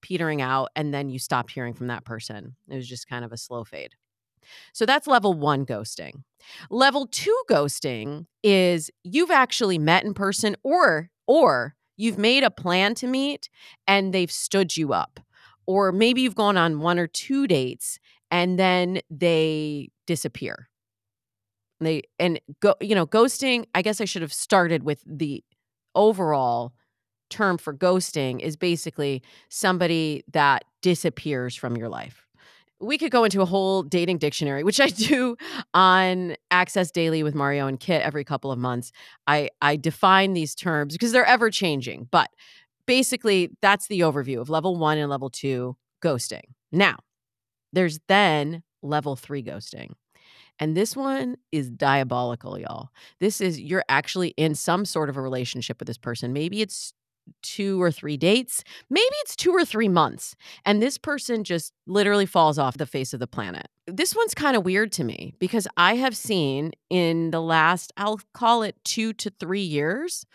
petering 0.02 0.41
out 0.41 0.69
and 0.75 0.93
then 0.93 1.10
you 1.10 1.19
stopped 1.19 1.52
hearing 1.52 1.73
from 1.73 1.88
that 1.88 2.06
person. 2.06 2.56
It 2.69 2.75
was 2.75 2.88
just 2.88 3.08
kind 3.08 3.25
of 3.25 3.32
a 3.32 3.38
slow 3.38 3.63
fade. 3.63 3.95
So 4.73 4.86
that's 4.86 5.08
level 5.08 5.34
one 5.34 5.65
ghosting. 5.65 6.23
Level 6.69 7.06
two 7.06 7.38
ghosting 7.49 8.25
is 8.43 8.89
you've 9.04 9.32
actually 9.32 9.78
met 9.78 10.04
in 10.04 10.13
person 10.13 10.56
or 10.63 11.10
or 11.28 11.75
you've 11.97 12.17
made 12.17 12.43
a 12.43 12.49
plan 12.49 12.95
to 12.95 13.08
meet 13.08 13.49
and 13.88 14.13
they've 14.13 14.32
stood 14.32 14.78
you 14.78 14.93
up. 14.93 15.19
Or 15.67 15.91
maybe 15.91 16.21
you've 16.21 16.36
gone 16.36 16.58
on 16.58 16.80
one 16.80 16.97
or 16.97 17.08
two 17.08 17.45
dates 17.45 17.99
and 18.32 18.58
then 18.58 19.02
they 19.10 19.89
disappear. 20.08 20.69
They 21.80 22.04
and 22.20 22.39
go, 22.62 22.76
you 22.82 22.96
know, 22.96 23.06
ghosting, 23.06 23.65
I 23.74 23.82
guess 23.82 24.02
I 24.02 24.06
should 24.06 24.22
have 24.22 24.34
started 24.34 24.84
with 24.84 25.04
the 25.06 25.44
overall 25.96 26.74
term 27.30 27.58
for 27.58 27.74
ghosting 27.74 28.39
is 28.42 28.58
basically 28.58 29.22
somebody 29.50 30.24
that 30.34 30.65
disappears 30.82 31.56
from 31.56 31.78
your 31.78 31.89
life. 31.89 32.26
We 32.82 32.98
could 32.98 33.12
go 33.12 33.24
into 33.24 33.42
a 33.42 33.46
whole 33.46 33.84
dating 33.84 34.20
dictionary, 34.20 34.63
which 34.63 34.80
I 34.80 34.88
do 34.88 35.36
on 35.74 36.36
Access 36.50 36.92
Daily 36.92 37.24
with 37.24 37.36
Mario 37.36 37.68
and 37.68 37.80
Kit 37.80 38.02
every 38.02 38.24
couple 38.24 38.52
of 38.52 38.60
months. 38.60 38.92
I 39.28 39.50
I 39.62 39.76
define 39.76 40.34
these 40.34 40.56
terms 40.56 40.94
because 40.94 41.12
they're 41.12 41.26
ever 41.26 41.50
changing, 41.50 42.08
but 42.10 42.30
basically 42.86 43.52
that's 43.62 43.88
the 43.88 44.00
overview 44.02 44.39
of 44.39 44.50
level 44.50 44.76
1 44.78 44.98
and 44.98 45.10
level 45.10 45.30
2 45.30 45.76
ghosting. 46.02 46.42
Now, 46.72 46.98
there's 47.74 48.00
then 48.08 48.63
level 48.82 49.15
3 49.15 49.44
ghosting. 49.44 49.92
And 50.60 50.76
this 50.76 50.95
one 50.95 51.38
is 51.52 51.69
diabolical, 51.69 52.60
y'all. 52.60 52.89
This 53.19 53.41
is 53.41 53.60
you're 53.60 53.86
actually 53.89 54.30
in 54.30 54.56
some 54.56 54.86
sort 54.86 55.10
of 55.10 55.17
a 55.17 55.22
relationship 55.22 55.80
with 55.80 55.88
this 55.88 55.98
person. 55.98 56.34
Maybe 56.34 56.62
it's 56.62 56.93
two 57.41 57.82
or 57.82 57.91
three 57.91 58.17
dates. 58.17 58.63
Maybe 58.89 59.15
it's 59.22 59.36
two 59.36 59.52
or 59.52 59.63
three 59.63 59.88
months. 59.88 60.36
And 60.65 60.82
this 60.82 60.98
person 60.98 61.43
just 61.43 61.74
literally 61.88 62.26
falls 62.26 62.58
off 62.58 62.78
the 62.78 62.86
face 62.86 63.13
of 63.13 63.19
the 63.19 63.28
planet. 63.28 63.67
This 63.88 64.15
one's 64.15 64.34
kind 64.34 64.58
of 64.58 64.65
weird 64.65 64.91
to 64.93 65.04
me 65.04 65.34
because 65.39 65.67
I 65.78 65.95
have 65.95 66.15
seen 66.15 66.72
in 66.89 67.32
the 67.32 67.41
last, 67.41 67.93
I'll 67.98 68.19
call 68.34 68.63
it 68.63 68.76
two 68.84 69.13
to 69.13 69.30
three 69.30 69.62
years. 69.62 70.26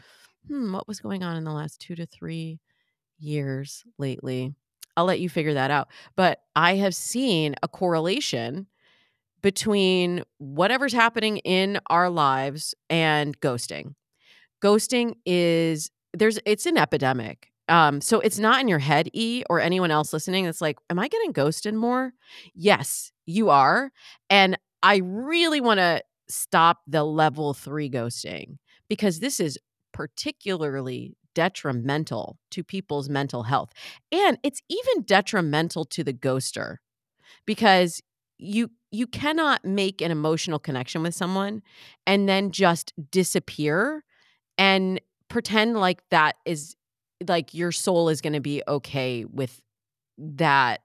Hmm, 0.48 0.72
what 0.72 0.88
was 0.88 1.00
going 1.00 1.22
on 1.22 1.36
in 1.36 1.44
the 1.44 1.52
last 1.52 1.80
two 1.80 1.94
to 1.96 2.06
three 2.06 2.60
years 3.18 3.84
lately? 3.98 4.54
I'll 4.96 5.06
let 5.06 5.20
you 5.20 5.28
figure 5.28 5.54
that 5.54 5.70
out. 5.70 5.88
But 6.16 6.40
I 6.54 6.76
have 6.76 6.94
seen 6.94 7.56
a 7.62 7.68
correlation 7.68 8.68
between 9.44 10.22
whatever's 10.38 10.94
happening 10.94 11.36
in 11.36 11.78
our 11.88 12.08
lives 12.08 12.74
and 12.88 13.38
ghosting. 13.40 13.94
Ghosting 14.62 15.16
is 15.26 15.90
there's 16.14 16.38
it's 16.46 16.64
an 16.64 16.78
epidemic. 16.78 17.50
Um, 17.68 18.00
so 18.00 18.20
it's 18.20 18.38
not 18.38 18.62
in 18.62 18.68
your 18.68 18.78
head, 18.78 19.10
E, 19.12 19.44
or 19.50 19.60
anyone 19.60 19.90
else 19.90 20.14
listening 20.14 20.46
that's 20.46 20.62
like, 20.62 20.78
Am 20.88 20.98
I 20.98 21.08
getting 21.08 21.32
ghosted 21.32 21.74
more? 21.74 22.14
Yes, 22.54 23.12
you 23.26 23.50
are. 23.50 23.90
And 24.30 24.58
I 24.82 25.02
really 25.04 25.60
want 25.60 25.78
to 25.78 26.02
stop 26.26 26.78
the 26.86 27.04
level 27.04 27.52
three 27.52 27.90
ghosting 27.90 28.56
because 28.88 29.20
this 29.20 29.40
is 29.40 29.58
particularly 29.92 31.18
detrimental 31.34 32.38
to 32.50 32.64
people's 32.64 33.10
mental 33.10 33.42
health. 33.42 33.72
And 34.10 34.38
it's 34.42 34.62
even 34.70 35.02
detrimental 35.02 35.84
to 35.84 36.02
the 36.02 36.14
ghoster 36.14 36.76
because 37.44 38.00
you 38.38 38.70
you 38.94 39.06
cannot 39.06 39.64
make 39.64 40.00
an 40.00 40.10
emotional 40.10 40.58
connection 40.58 41.02
with 41.02 41.14
someone 41.14 41.62
and 42.06 42.28
then 42.28 42.50
just 42.50 42.92
disappear 43.10 44.04
and 44.56 45.00
pretend 45.28 45.76
like 45.76 46.02
that 46.10 46.36
is 46.44 46.76
like 47.26 47.52
your 47.54 47.72
soul 47.72 48.08
is 48.08 48.20
going 48.20 48.32
to 48.32 48.40
be 48.40 48.62
okay 48.68 49.24
with 49.24 49.60
that 50.18 50.82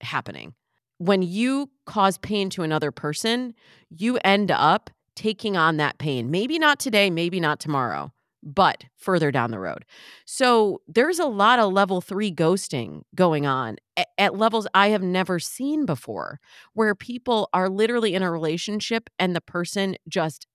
happening. 0.00 0.54
When 0.98 1.22
you 1.22 1.70
cause 1.86 2.18
pain 2.18 2.50
to 2.50 2.62
another 2.62 2.90
person, 2.90 3.54
you 3.88 4.18
end 4.24 4.50
up 4.50 4.90
taking 5.14 5.56
on 5.56 5.76
that 5.76 5.98
pain. 5.98 6.30
Maybe 6.30 6.58
not 6.58 6.80
today, 6.80 7.10
maybe 7.10 7.38
not 7.38 7.60
tomorrow, 7.60 8.12
but 8.42 8.84
further 8.96 9.30
down 9.30 9.50
the 9.50 9.58
road. 9.58 9.84
So 10.24 10.80
there's 10.88 11.18
a 11.18 11.26
lot 11.26 11.58
of 11.58 11.72
level 11.72 12.00
three 12.00 12.32
ghosting 12.32 13.02
going 13.14 13.46
on 13.46 13.76
at, 13.96 14.08
at, 14.18 14.36
levels 14.36 14.66
I 14.74 14.88
have 14.88 15.02
never 15.02 15.38
seen 15.38 15.86
before, 15.86 16.40
where 16.74 16.94
people 16.94 17.48
are 17.52 17.68
literally 17.68 18.14
in 18.14 18.22
a 18.22 18.30
relationship 18.30 19.08
and 19.18 19.36
the 19.36 19.40
person 19.40 19.96
just 20.08 20.46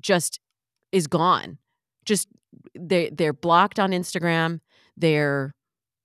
just 0.00 0.40
is 0.92 1.06
gone. 1.06 1.58
Just 2.04 2.28
they 2.78 3.10
they're 3.10 3.32
blocked 3.32 3.78
on 3.78 3.90
Instagram. 3.92 4.60
They're 4.96 5.54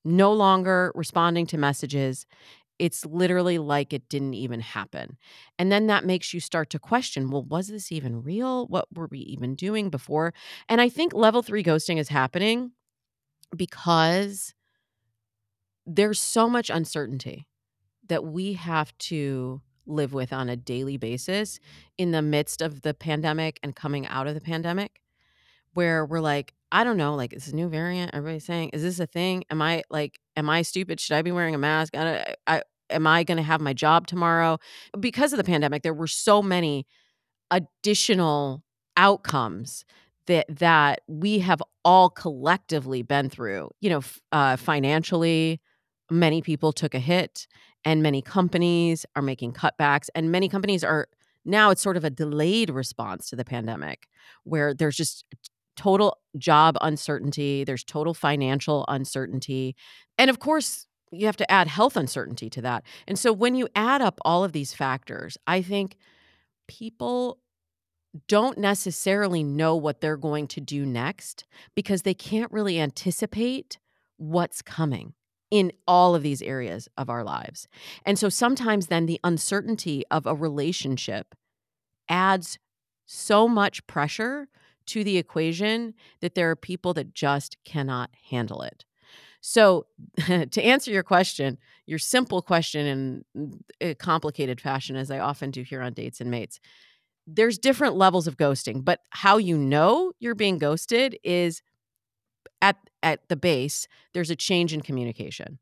no 0.04 0.34
longer 0.34 0.92
responding 0.96 1.46
to 1.48 1.58
messages. 1.58 2.26
It's 2.82 3.06
literally 3.06 3.60
like 3.60 3.94
it 3.94 4.10
didn't 4.10 4.34
even 4.34 4.60
happen. 4.60 5.15
And 5.60 5.72
then 5.72 5.86
that 5.86 6.04
makes 6.04 6.34
you 6.34 6.39
start 6.39 6.72
to 6.72 6.80
question 6.80 7.30
well, 7.30 7.44
was 7.44 7.67
this 7.67 7.91
even 7.91 8.24
real? 8.24 8.65
What 8.65 8.88
were 8.91 9.08
we 9.12 9.20
even 9.20 9.54
doing 9.54 9.91
before? 9.91 10.34
And 10.67 10.82
I 10.82 10.89
think 10.89 11.13
level 11.13 11.44
three 11.44 11.63
ghosting 11.63 12.00
is 12.00 12.10
happening 12.10 12.72
because 13.56 14.56
there's 15.86 16.20
so 16.20 16.50
much 16.50 16.72
uncertainty 16.72 17.48
that 18.08 18.26
we 18.26 18.54
have 18.54 18.98
to 18.98 19.62
live 19.86 20.12
with 20.12 20.34
on 20.34 20.50
a 20.50 20.56
daily 20.56 20.98
basis 20.98 21.60
in 22.00 22.10
the 22.10 22.22
midst 22.24 22.63
of 22.63 22.82
the 22.82 22.96
pandemic 22.96 23.60
and 23.62 23.76
coming 23.76 24.08
out 24.08 24.26
of 24.26 24.34
the 24.34 24.41
pandemic 24.41 25.02
where 25.76 26.04
we're 26.04 26.20
like, 26.20 26.56
I 26.72 26.84
don't 26.84 26.98
know, 26.98 27.13
like, 27.13 27.34
is 27.34 27.46
this 27.46 27.54
a 27.54 27.56
new 27.56 27.70
variant? 27.70 28.15
Everybody's 28.15 28.46
saying, 28.46 28.70
is 28.70 28.82
this 28.82 29.00
a 29.00 29.06
thing? 29.06 29.44
Am 29.52 29.62
I 29.62 29.84
like, 29.91 30.20
am 30.36 30.50
I 30.50 30.63
stupid? 30.63 31.00
Should 31.00 31.15
I 31.15 31.22
be 31.22 31.32
wearing 31.32 31.54
a 31.54 31.60
mask? 31.60 31.96
I, 31.96 32.36
I 32.48 32.63
am 32.92 33.08
I 33.08 33.24
going 33.24 33.38
to 33.38 33.44
have 33.44 33.62
my 33.62 33.74
job 33.74 34.08
tomorrow? 34.08 34.60
Because 35.00 35.34
of 35.34 35.38
the 35.38 35.44
pandemic, 35.44 35.84
there 35.84 35.94
were 35.94 36.08
so 36.08 36.42
many 36.42 36.86
additional 37.50 38.64
outcomes 38.98 39.86
that 40.28 40.46
that 40.60 41.02
we 41.08 41.40
have 41.40 41.62
all 41.84 42.10
collectively 42.10 43.02
been 43.02 43.30
through. 43.30 43.70
You 43.82 43.90
know, 43.90 44.02
uh, 44.32 44.56
financially, 44.56 45.60
many 46.10 46.42
people 46.42 46.72
took 46.72 46.94
a 46.94 47.00
hit, 47.00 47.48
and 47.84 48.04
many 48.04 48.22
companies 48.22 49.06
are 49.16 49.22
making 49.22 49.54
cutbacks, 49.54 50.08
and 50.16 50.32
many 50.32 50.48
companies 50.48 50.84
are 50.84 51.08
now 51.44 51.72
it's 51.72 51.82
sort 51.82 51.98
of 51.98 52.04
a 52.04 52.10
delayed 52.10 52.70
response 52.70 53.30
to 53.30 53.36
the 53.36 53.46
pandemic 53.46 54.08
where 54.44 54.74
there's 54.74 54.96
just 54.96 55.26
total 55.76 56.18
job 56.38 56.78
uncertainty, 56.82 57.64
there's 57.64 57.84
total 57.84 58.14
financial 58.14 58.86
uncertainty. 58.88 59.76
And 60.18 60.30
of 60.30 60.40
course, 60.40 60.86
you 61.12 61.26
have 61.26 61.38
to 61.38 61.52
add 61.52 61.67
health 61.67 61.97
uncertainty 61.97 62.50
to 62.50 62.62
that. 62.62 62.84
And 63.08 63.19
so 63.19 63.34
when 63.34 63.56
you 63.56 63.67
add 63.76 64.02
up 64.02 64.19
all 64.24 64.43
of 64.43 64.54
these 64.54 64.74
factors, 64.74 65.38
I 65.45 65.62
think 65.62 65.97
people 66.67 67.39
don't 68.28 68.58
necessarily 68.58 69.43
know 69.43 69.76
what 69.76 70.02
they're 70.02 70.17
going 70.17 70.47
to 70.47 70.62
do 70.62 70.86
next 70.86 71.45
because 71.76 72.02
they 72.02 72.13
can't 72.13 72.52
really 72.52 72.80
anticipate 72.80 73.78
what's 74.17 74.62
coming 74.62 75.13
in 75.50 75.71
all 75.88 76.15
of 76.15 76.24
these 76.24 76.41
areas 76.41 76.88
of 76.97 77.10
our 77.10 77.24
lives. 77.24 77.67
And 78.06 78.17
so 78.17 78.30
sometimes 78.30 78.88
then 78.88 79.06
the 79.06 79.19
uncertainty 79.24 80.04
of 80.10 80.26
a 80.26 80.36
relationship 80.36 81.36
adds 82.08 82.58
so 83.06 83.47
much 83.47 83.86
pressure 83.88 84.47
to 84.88 85.04
the 85.04 85.17
equation 85.17 85.93
that 86.21 86.36
there 86.36 86.50
are 86.50 86.56
people 86.56 86.93
that 86.93 87.13
just 87.13 87.58
cannot 87.65 88.10
handle 88.30 88.62
it. 88.62 88.86
So, 89.42 89.88
to 90.26 90.62
answer 90.62 90.92
your 90.92 91.04
question, 91.04 91.58
your 91.88 92.00
simple 92.00 92.42
question 92.42 92.86
in 92.86 93.26
mm, 93.36 93.60
a 93.82 93.96
complicated 93.96 94.62
fashion, 94.62 94.96
as 94.96 95.12
I 95.12 95.20
often 95.20 95.52
do 95.52 95.64
here 95.64 95.82
on 95.82 95.94
Dates 95.94 96.22
and 96.22 96.32
Mates, 96.32 96.60
there's 97.28 97.58
different 97.58 97.96
levels 97.96 98.28
of 98.28 98.38
ghosting, 98.38 98.84
but 98.86 99.02
how 99.10 99.38
you 99.38 99.58
know 99.58 100.14
you're 100.20 100.36
being 100.36 100.58
ghosted 100.58 101.18
is 101.24 101.62
at 102.62 102.78
at 103.04 103.28
the 103.30 103.36
base, 103.36 103.88
there's 104.14 104.30
a 104.30 104.36
change 104.36 104.74
in 104.74 104.82
communication. 104.82 105.58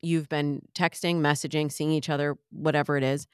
You've 0.00 0.28
been 0.28 0.62
texting, 0.74 1.16
messaging, 1.16 1.70
seeing 1.70 1.92
each 1.92 2.08
other, 2.08 2.38
whatever 2.50 2.96
it 2.96 3.04
is, 3.04 3.26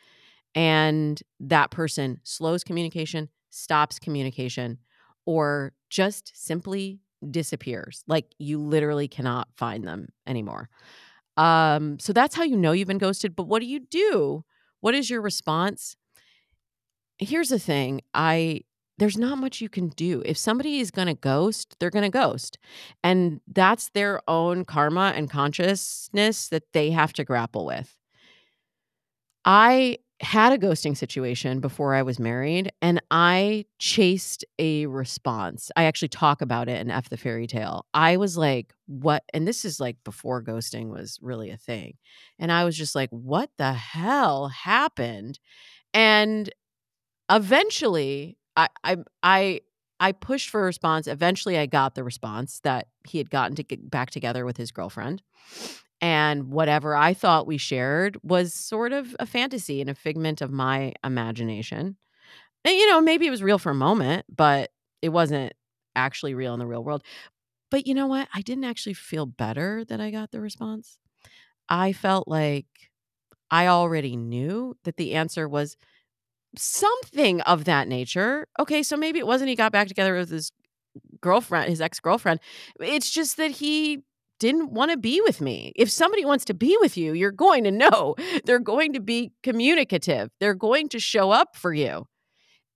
and 0.55 1.23
that 1.38 1.71
person 1.71 2.21
slows 2.25 2.64
communication, 2.64 3.29
stops 3.51 3.99
communication, 3.99 4.79
or 5.25 5.73
just 5.88 6.33
simply 6.35 7.01
disappears. 7.31 8.04
Like 8.07 8.26
you 8.38 8.59
literally 8.59 9.09
cannot 9.09 9.48
find 9.57 9.87
them 9.87 10.09
anymore. 10.26 10.68
Um, 11.37 11.98
so 11.98 12.12
that's 12.12 12.35
how 12.35 12.42
you 12.42 12.57
know 12.57 12.72
you've 12.72 12.88
been 12.88 12.98
ghosted. 12.98 13.37
But 13.37 13.44
what 13.44 13.61
do 13.61 13.66
you 13.66 13.81
do? 13.81 14.44
What 14.81 14.94
is 14.94 15.09
your 15.11 15.20
response? 15.20 15.96
Here's 17.18 17.48
the 17.48 17.59
thing 17.59 18.00
I 18.14 18.62
there's 18.98 19.16
not 19.16 19.38
much 19.38 19.61
you 19.61 19.68
can 19.68 19.88
do. 19.90 20.22
If 20.26 20.37
somebody 20.37 20.81
is 20.81 20.90
going 20.90 21.07
to 21.07 21.14
ghost, 21.14 21.76
they're 21.78 21.90
going 21.90 22.04
to 22.04 22.11
ghost. 22.11 22.59
And 23.04 23.40
that's 23.46 23.90
their 23.90 24.20
own 24.28 24.64
karma 24.64 25.12
and 25.14 25.31
consciousness 25.31 26.48
that 26.48 26.72
they 26.72 26.90
have 26.90 27.12
to 27.14 27.24
grapple 27.24 27.64
with. 27.64 27.96
I 29.44 29.98
had 30.20 30.52
a 30.52 30.59
ghosting 30.59 30.96
situation 30.96 31.61
before 31.61 31.94
I 31.94 32.02
was 32.02 32.18
married, 32.18 32.72
and 32.83 33.00
I 33.11 33.66
chased 33.78 34.44
a 34.59 34.87
response. 34.87 35.70
I 35.76 35.85
actually 35.85 36.09
talk 36.09 36.42
about 36.42 36.68
it 36.68 36.81
in 36.81 36.90
F 36.90 37.09
the 37.09 37.16
Fairy 37.16 37.46
Tale. 37.46 37.87
I 37.94 38.16
was 38.16 38.37
like, 38.37 38.74
what? 38.87 39.22
And 39.33 39.46
this 39.46 39.64
is 39.64 39.78
like 39.78 39.96
before 40.04 40.42
ghosting 40.42 40.88
was 40.88 41.18
really 41.22 41.50
a 41.50 41.57
thing. 41.57 41.94
And 42.38 42.50
I 42.50 42.64
was 42.64 42.76
just 42.76 42.94
like, 42.94 43.11
what 43.11 43.50
the 43.59 43.72
hell 43.72 44.48
happened? 44.48 45.38
And 45.94 46.50
eventually, 47.31 48.38
I, 48.57 48.68
I, 48.83 48.96
I, 49.22 49.61
I 50.00 50.12
pushed 50.12 50.50
for 50.50 50.62
a 50.62 50.64
response. 50.64 51.07
Eventually, 51.07 51.57
I 51.59 51.66
got 51.66 51.94
the 51.94 52.02
response 52.04 52.61
that 52.64 52.88
he 53.07 53.18
had 53.18 53.31
gotten 53.31 53.54
to 53.57 53.62
get 53.62 53.88
back 53.88 54.11
together 54.11 54.44
with 54.44 54.57
his 54.57 54.72
girlfriend 54.72 55.22
and 56.00 56.50
whatever 56.52 56.94
I 56.96 57.14
thought 57.14 57.46
we 57.46 57.58
shared 57.58 58.18
was 58.22 58.54
sort 58.54 58.92
of 58.92 59.16
a 59.18 59.26
fantasy 59.26 59.80
and 59.80 59.90
a 59.90 59.94
figment 59.94 60.40
of 60.40 60.50
my 60.52 60.92
imagination. 61.04 61.96
And, 62.64 62.76
you 62.76 62.88
know, 62.90 63.00
maybe 63.00 63.26
it 63.26 63.30
was 63.30 63.42
real 63.42 63.58
for 63.58 63.70
a 63.70 63.74
moment, 63.76 64.26
but 64.34 64.70
it 65.02 65.11
wasn't 65.11 65.52
actually 65.96 66.34
real 66.34 66.54
in 66.54 66.61
the 66.61 66.66
real 66.66 66.84
world. 66.84 67.02
But 67.70 67.87
you 67.87 67.94
know 67.94 68.06
what? 68.06 68.28
I 68.34 68.42
didn't 68.42 68.64
actually 68.64 68.94
feel 68.94 69.26
better 69.26 69.84
that 69.87 70.00
I 70.00 70.11
got 70.11 70.30
the 70.30 70.40
response. 70.40 70.98
I 71.68 71.92
felt 71.92 72.28
like 72.28 72.66
I 73.50 73.66
already 73.68 74.16
knew 74.16 74.76
that 74.84 74.96
the 74.96 75.14
answer 75.14 75.48
was 75.48 75.76
something 76.56 77.40
of 77.42 77.64
that 77.64 77.88
nature. 77.88 78.46
Okay, 78.59 78.82
so 78.82 78.96
maybe 78.96 79.18
it 79.18 79.26
wasn't 79.26 79.51
he 79.51 79.57
got 79.57 79.72
back 79.72 79.88
together 79.88 80.14
with 80.16 80.30
his 80.30 80.53
girlfriend, 81.20 81.70
his 81.70 81.80
ex 81.80 82.01
girlfriend. 82.01 82.40
It's 82.80 83.11
just 83.11 83.36
that 83.38 83.53
he 83.53 84.03
didn't 84.39 84.72
want 84.72 84.91
to 84.91 84.97
be 84.97 85.20
with 85.20 85.41
me. 85.41 85.72
If 85.76 85.91
somebody 85.91 86.24
wants 86.24 86.45
to 86.47 86.55
be 86.55 86.76
with 86.80 86.97
you, 86.97 87.12
you're 87.12 87.32
going 87.32 87.64
to 87.64 87.70
know. 87.70 88.14
They're 88.45 88.59
going 88.59 88.93
to 88.95 89.01
be 89.01 89.32
communicative. 89.43 90.30
They're 90.41 90.55
going 90.55 90.89
to 90.91 91.01
show 91.01 91.30
up 91.30 91.57
for 91.57 91.72
you. 91.72 92.07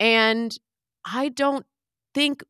And 0.01 0.57
I 1.05 1.29
don't 1.29 1.67
think 2.15 2.43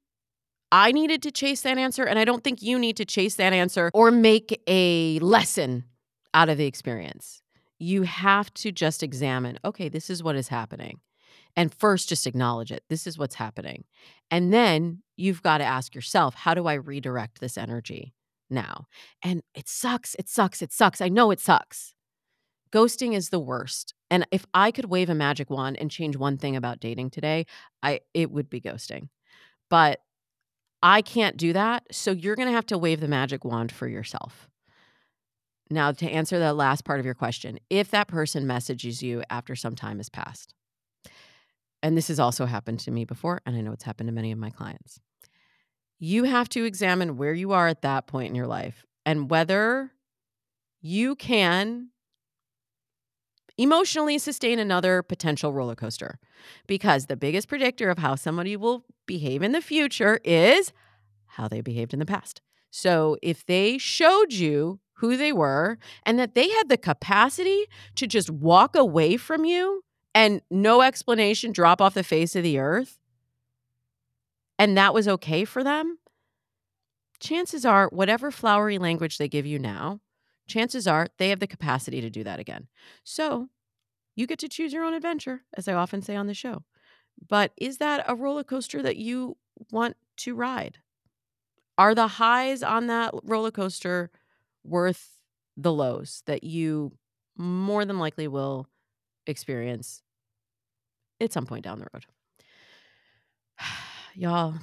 I 0.70 0.90
needed 0.92 1.22
to 1.24 1.30
chase 1.30 1.60
that 1.62 1.76
answer, 1.76 2.04
and 2.04 2.18
I 2.18 2.24
don't 2.24 2.42
think 2.42 2.62
you 2.62 2.78
need 2.78 2.96
to 2.96 3.04
chase 3.04 3.34
that 3.34 3.52
answer 3.52 3.90
or 3.92 4.10
make 4.10 4.58
a 4.66 5.18
lesson 5.18 5.84
out 6.32 6.48
of 6.48 6.56
the 6.56 6.64
experience. 6.64 7.42
You 7.78 8.02
have 8.02 8.52
to 8.54 8.72
just 8.72 9.02
examine 9.02 9.58
okay, 9.64 9.88
this 9.88 10.08
is 10.08 10.22
what 10.22 10.36
is 10.36 10.48
happening. 10.48 11.00
And 11.54 11.74
first, 11.74 12.08
just 12.08 12.26
acknowledge 12.26 12.72
it. 12.72 12.82
This 12.88 13.06
is 13.06 13.18
what's 13.18 13.34
happening. 13.34 13.84
And 14.30 14.52
then 14.52 15.02
you've 15.16 15.42
got 15.42 15.58
to 15.58 15.64
ask 15.64 15.94
yourself, 15.94 16.34
how 16.34 16.54
do 16.54 16.66
I 16.66 16.74
redirect 16.74 17.40
this 17.40 17.58
energy 17.58 18.14
now? 18.52 18.86
And 19.22 19.42
it 19.54 19.68
sucks. 19.68 20.14
It 20.16 20.28
sucks. 20.28 20.62
It 20.62 20.72
sucks. 20.72 21.00
I 21.00 21.08
know 21.08 21.30
it 21.30 21.40
sucks. 21.40 21.94
Ghosting 22.72 23.14
is 23.14 23.28
the 23.28 23.40
worst. 23.40 23.94
And 24.10 24.26
if 24.30 24.46
I 24.54 24.70
could 24.70 24.86
wave 24.86 25.10
a 25.10 25.14
magic 25.14 25.50
wand 25.50 25.76
and 25.78 25.90
change 25.90 26.16
one 26.16 26.38
thing 26.38 26.56
about 26.56 26.80
dating 26.80 27.10
today, 27.10 27.46
I 27.82 28.00
it 28.14 28.30
would 28.30 28.48
be 28.48 28.60
ghosting. 28.60 29.08
But 29.68 30.00
I 30.82 31.00
can't 31.00 31.36
do 31.36 31.52
that, 31.52 31.84
so 31.92 32.10
you're 32.10 32.34
going 32.34 32.48
to 32.48 32.54
have 32.54 32.66
to 32.66 32.78
wave 32.78 33.00
the 33.00 33.08
magic 33.08 33.44
wand 33.44 33.70
for 33.70 33.86
yourself. 33.86 34.48
Now, 35.70 35.92
to 35.92 36.10
answer 36.10 36.38
the 36.38 36.52
last 36.52 36.84
part 36.84 36.98
of 36.98 37.06
your 37.06 37.14
question, 37.14 37.58
if 37.70 37.90
that 37.92 38.08
person 38.08 38.46
messages 38.46 39.02
you 39.02 39.22
after 39.30 39.54
some 39.54 39.76
time 39.76 39.98
has 39.98 40.08
passed, 40.08 40.54
and 41.82 41.96
this 41.96 42.08
has 42.08 42.20
also 42.20 42.46
happened 42.46 42.80
to 42.80 42.90
me 42.90 43.04
before, 43.04 43.40
and 43.46 43.56
I 43.56 43.60
know 43.60 43.72
it's 43.72 43.84
happened 43.84 44.08
to 44.08 44.12
many 44.12 44.32
of 44.32 44.38
my 44.38 44.50
clients, 44.50 45.00
you 46.02 46.24
have 46.24 46.48
to 46.48 46.64
examine 46.64 47.16
where 47.16 47.32
you 47.32 47.52
are 47.52 47.68
at 47.68 47.82
that 47.82 48.08
point 48.08 48.28
in 48.28 48.34
your 48.34 48.48
life 48.48 48.84
and 49.06 49.30
whether 49.30 49.92
you 50.80 51.14
can 51.14 51.90
emotionally 53.56 54.18
sustain 54.18 54.58
another 54.58 55.04
potential 55.04 55.52
roller 55.52 55.76
coaster. 55.76 56.18
Because 56.66 57.06
the 57.06 57.14
biggest 57.14 57.46
predictor 57.46 57.88
of 57.88 57.98
how 57.98 58.16
somebody 58.16 58.56
will 58.56 58.84
behave 59.06 59.44
in 59.44 59.52
the 59.52 59.60
future 59.60 60.18
is 60.24 60.72
how 61.26 61.46
they 61.46 61.60
behaved 61.60 61.92
in 61.92 62.00
the 62.00 62.04
past. 62.04 62.42
So 62.72 63.16
if 63.22 63.46
they 63.46 63.78
showed 63.78 64.32
you 64.32 64.80
who 64.94 65.16
they 65.16 65.32
were 65.32 65.78
and 66.04 66.18
that 66.18 66.34
they 66.34 66.48
had 66.48 66.68
the 66.68 66.78
capacity 66.78 67.66
to 67.94 68.08
just 68.08 68.28
walk 68.28 68.74
away 68.74 69.16
from 69.16 69.44
you 69.44 69.84
and 70.16 70.42
no 70.50 70.82
explanation 70.82 71.52
drop 71.52 71.80
off 71.80 71.94
the 71.94 72.02
face 72.02 72.34
of 72.34 72.42
the 72.42 72.58
earth, 72.58 72.98
and 74.62 74.78
that 74.78 74.94
was 74.94 75.08
okay 75.08 75.44
for 75.44 75.64
them, 75.64 75.98
chances 77.18 77.66
are, 77.66 77.88
whatever 77.88 78.30
flowery 78.30 78.78
language 78.78 79.18
they 79.18 79.26
give 79.26 79.44
you 79.44 79.58
now, 79.58 79.98
chances 80.46 80.86
are 80.86 81.08
they 81.18 81.30
have 81.30 81.40
the 81.40 81.48
capacity 81.48 82.00
to 82.00 82.08
do 82.08 82.22
that 82.22 82.38
again. 82.38 82.68
So 83.02 83.48
you 84.14 84.24
get 84.24 84.38
to 84.38 84.48
choose 84.48 84.72
your 84.72 84.84
own 84.84 84.94
adventure, 84.94 85.40
as 85.56 85.66
I 85.66 85.72
often 85.72 86.00
say 86.00 86.14
on 86.14 86.28
the 86.28 86.32
show. 86.32 86.62
But 87.28 87.50
is 87.56 87.78
that 87.78 88.04
a 88.06 88.14
roller 88.14 88.44
coaster 88.44 88.80
that 88.82 88.96
you 88.96 89.36
want 89.72 89.96
to 90.18 90.36
ride? 90.36 90.78
Are 91.76 91.92
the 91.92 92.06
highs 92.06 92.62
on 92.62 92.86
that 92.86 93.12
roller 93.24 93.50
coaster 93.50 94.12
worth 94.62 95.18
the 95.56 95.72
lows 95.72 96.22
that 96.26 96.44
you 96.44 96.92
more 97.36 97.84
than 97.84 97.98
likely 97.98 98.28
will 98.28 98.68
experience 99.26 100.04
at 101.20 101.32
some 101.32 101.46
point 101.46 101.64
down 101.64 101.80
the 101.80 101.88
road? 101.92 102.06
Y'all, 104.14 104.54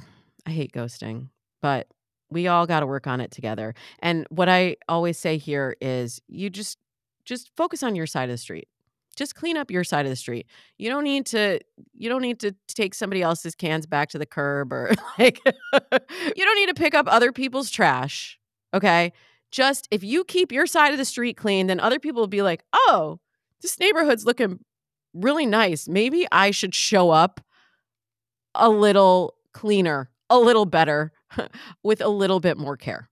I 0.45 0.51
hate 0.51 0.71
ghosting, 0.71 1.29
but 1.61 1.87
we 2.29 2.47
all 2.47 2.67
got 2.67 2.81
to 2.81 2.85
work 2.85 3.07
on 3.07 3.21
it 3.21 3.31
together. 3.31 3.73
And 3.99 4.27
what 4.29 4.49
I 4.49 4.77
always 4.87 5.17
say 5.17 5.37
here 5.37 5.75
is 5.81 6.21
you 6.27 6.49
just 6.49 6.77
just 7.25 7.49
focus 7.55 7.83
on 7.83 7.95
your 7.95 8.07
side 8.07 8.29
of 8.29 8.33
the 8.33 8.37
street. 8.37 8.67
Just 9.15 9.35
clean 9.35 9.57
up 9.57 9.69
your 9.69 9.83
side 9.83 10.05
of 10.05 10.09
the 10.09 10.15
street. 10.15 10.47
You 10.77 10.89
don't 10.89 11.03
need 11.03 11.25
to 11.27 11.59
you 11.93 12.09
don't 12.09 12.21
need 12.21 12.39
to 12.41 12.55
take 12.67 12.93
somebody 12.93 13.21
else's 13.21 13.55
cans 13.55 13.85
back 13.85 14.09
to 14.09 14.19
the 14.19 14.25
curb 14.25 14.71
or 14.71 14.91
like 15.19 15.39
you 15.43 16.45
don't 16.45 16.55
need 16.55 16.69
to 16.69 16.73
pick 16.75 16.93
up 16.93 17.07
other 17.07 17.31
people's 17.31 17.69
trash. 17.69 18.39
Okay? 18.73 19.11
Just 19.51 19.87
if 19.89 20.03
you 20.03 20.23
keep 20.23 20.51
your 20.51 20.67
side 20.67 20.91
of 20.91 20.99
the 20.99 21.05
street 21.05 21.35
clean, 21.35 21.67
then 21.67 21.79
other 21.79 21.99
people 21.99 22.21
will 22.21 22.27
be 22.27 22.43
like, 22.43 22.63
"Oh, 22.71 23.19
this 23.61 23.79
neighborhood's 23.79 24.25
looking 24.25 24.59
really 25.13 25.47
nice. 25.47 25.87
Maybe 25.87 26.27
I 26.31 26.51
should 26.51 26.75
show 26.75 27.09
up 27.09 27.41
a 28.53 28.69
little 28.69 29.33
cleaner, 29.53 30.09
a 30.29 30.37
little 30.39 30.65
better." 30.65 31.11
with 31.83 32.01
a 32.01 32.07
little 32.07 32.39
bit 32.39 32.57
more 32.57 32.77
care. 32.77 33.09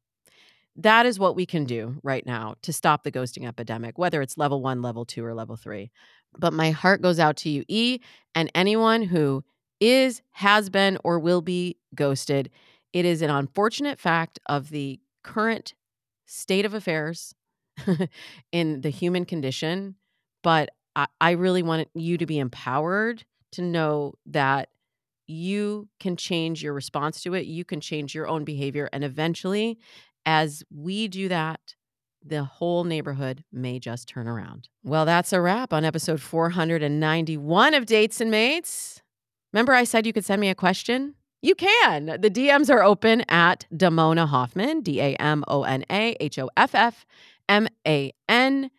That 0.76 1.06
is 1.06 1.18
what 1.18 1.36
we 1.36 1.46
can 1.46 1.66
do 1.66 2.00
right 2.04 2.26
now 2.26 2.56
to 2.62 2.72
stop 2.72 3.04
the 3.04 3.12
ghosting 3.12 3.48
epidemic, 3.48 3.98
whether 3.98 4.22
it's 4.22 4.38
level 4.38 4.62
one, 4.62 4.82
level 4.82 5.06
two, 5.06 5.26
or 5.26 5.34
level 5.34 5.56
three. 5.56 5.92
But 6.38 6.54
my 6.54 6.72
heart 6.72 7.02
goes 7.02 7.20
out 7.20 7.38
to 7.38 7.50
you, 7.50 7.64
E, 7.68 8.00
and 8.36 8.52
anyone 8.54 9.04
who 9.04 9.44
is, 9.80 10.22
has 10.32 10.70
been, 10.70 10.98
or 11.04 11.20
will 11.20 11.42
be 11.42 11.78
ghosted. 11.96 12.52
It 12.94 13.06
is 13.06 13.22
an 13.22 13.30
unfortunate 13.30 14.00
fact 14.00 14.40
of 14.46 14.70
the 14.70 15.00
current 15.24 15.74
state 16.26 16.66
of 16.66 16.74
affairs 16.74 17.34
in 18.52 18.82
the 18.82 18.90
human 18.90 19.26
condition. 19.26 19.96
But 20.44 20.70
I, 20.96 21.08
I 21.20 21.32
really 21.32 21.64
want 21.64 21.90
you 21.96 22.20
to 22.20 22.26
be 22.28 22.38
empowered 22.38 23.24
to 23.54 23.62
know 23.64 24.14
that 24.28 24.70
you 25.28 25.88
can 26.00 26.16
change 26.16 26.64
your 26.64 26.74
response 26.74 27.22
to 27.24 27.34
it. 27.34 27.46
You 27.46 27.66
can 27.66 27.82
change 27.82 28.16
your 28.16 28.28
own 28.28 28.44
behavior. 28.44 28.90
And 28.92 29.04
eventually, 29.04 29.78
as 30.26 30.64
we 30.74 31.08
do 31.08 31.28
that, 31.28 31.76
the 32.26 32.44
whole 32.44 32.84
neighborhood 32.84 33.44
may 33.52 33.80
just 33.80 34.08
turn 34.08 34.28
around. 34.28 34.70
Well, 34.84 35.06
that's 35.06 35.32
a 35.32 35.40
wrap 35.40 35.72
on 35.72 35.86
episode 35.86 36.22
491 36.22 37.74
of 37.74 37.86
Dates 37.86 38.20
and 38.20 38.32
Mates. 38.32 39.02
Remember, 39.54 39.74
I 39.74 39.84
said 39.84 40.06
you 40.06 40.14
could 40.14 40.26
send 40.26 40.42
me 40.42 40.50
a 40.50 40.56
question? 40.56 41.16
You 41.42 41.56
can. 41.56 42.18
The 42.20 42.32
DMs 42.32 42.70
are 42.70 42.84
open 42.84 43.24
at 43.30 43.66
Damona 43.74 44.28
Hoffman, 44.28 44.82
D 44.82 45.00
A 45.00 45.16
M 45.16 45.44
O 45.48 45.64
N 45.64 45.86
A 45.90 46.18
H 46.20 46.40
O 46.40 46.50
F 46.58 46.74
F 46.74 47.06
M 47.48 47.68
A 47.88 48.12
N. 48.28 48.72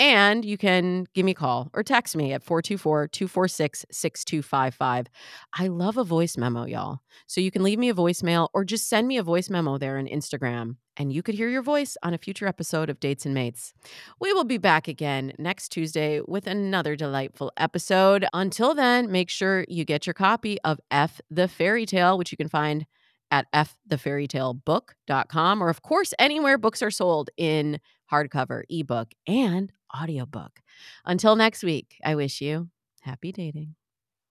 And 0.00 0.44
you 0.46 0.56
can 0.56 1.06
give 1.12 1.26
me 1.26 1.32
a 1.32 1.34
call 1.34 1.68
or 1.74 1.82
text 1.82 2.16
me 2.16 2.32
at 2.32 2.42
424 2.42 3.08
246 3.08 3.84
6255. 3.90 5.08
I 5.52 5.66
love 5.66 5.98
a 5.98 6.04
voice 6.04 6.38
memo, 6.38 6.64
y'all. 6.64 7.00
So 7.26 7.42
you 7.42 7.50
can 7.50 7.62
leave 7.62 7.78
me 7.78 7.90
a 7.90 7.94
voicemail 7.94 8.48
or 8.54 8.64
just 8.64 8.88
send 8.88 9.08
me 9.08 9.18
a 9.18 9.22
voice 9.22 9.50
memo 9.50 9.76
there 9.76 9.98
on 9.98 10.06
Instagram, 10.06 10.76
and 10.96 11.12
you 11.12 11.22
could 11.22 11.34
hear 11.34 11.50
your 11.50 11.60
voice 11.60 11.98
on 12.02 12.14
a 12.14 12.18
future 12.18 12.46
episode 12.46 12.88
of 12.88 12.98
Dates 12.98 13.26
and 13.26 13.34
Mates. 13.34 13.74
We 14.18 14.32
will 14.32 14.44
be 14.44 14.56
back 14.56 14.88
again 14.88 15.34
next 15.38 15.68
Tuesday 15.68 16.22
with 16.26 16.46
another 16.46 16.96
delightful 16.96 17.52
episode. 17.58 18.24
Until 18.32 18.74
then, 18.74 19.12
make 19.12 19.28
sure 19.28 19.66
you 19.68 19.84
get 19.84 20.06
your 20.06 20.14
copy 20.14 20.58
of 20.62 20.80
F 20.90 21.20
the 21.30 21.46
Fairy 21.46 21.84
Tale, 21.84 22.16
which 22.16 22.32
you 22.32 22.38
can 22.38 22.48
find 22.48 22.86
at 23.30 23.52
fthefairytalebook.com 23.52 25.62
or, 25.62 25.68
of 25.68 25.82
course, 25.82 26.14
anywhere 26.18 26.56
books 26.56 26.80
are 26.80 26.90
sold 26.90 27.28
in 27.36 27.80
hardcover, 28.10 28.62
ebook, 28.70 29.10
and 29.28 29.70
audiobook. 29.94 30.60
Until 31.04 31.36
next 31.36 31.62
week, 31.62 31.98
I 32.04 32.14
wish 32.14 32.40
you 32.40 32.68
happy 33.02 33.32
dating. 33.32 33.74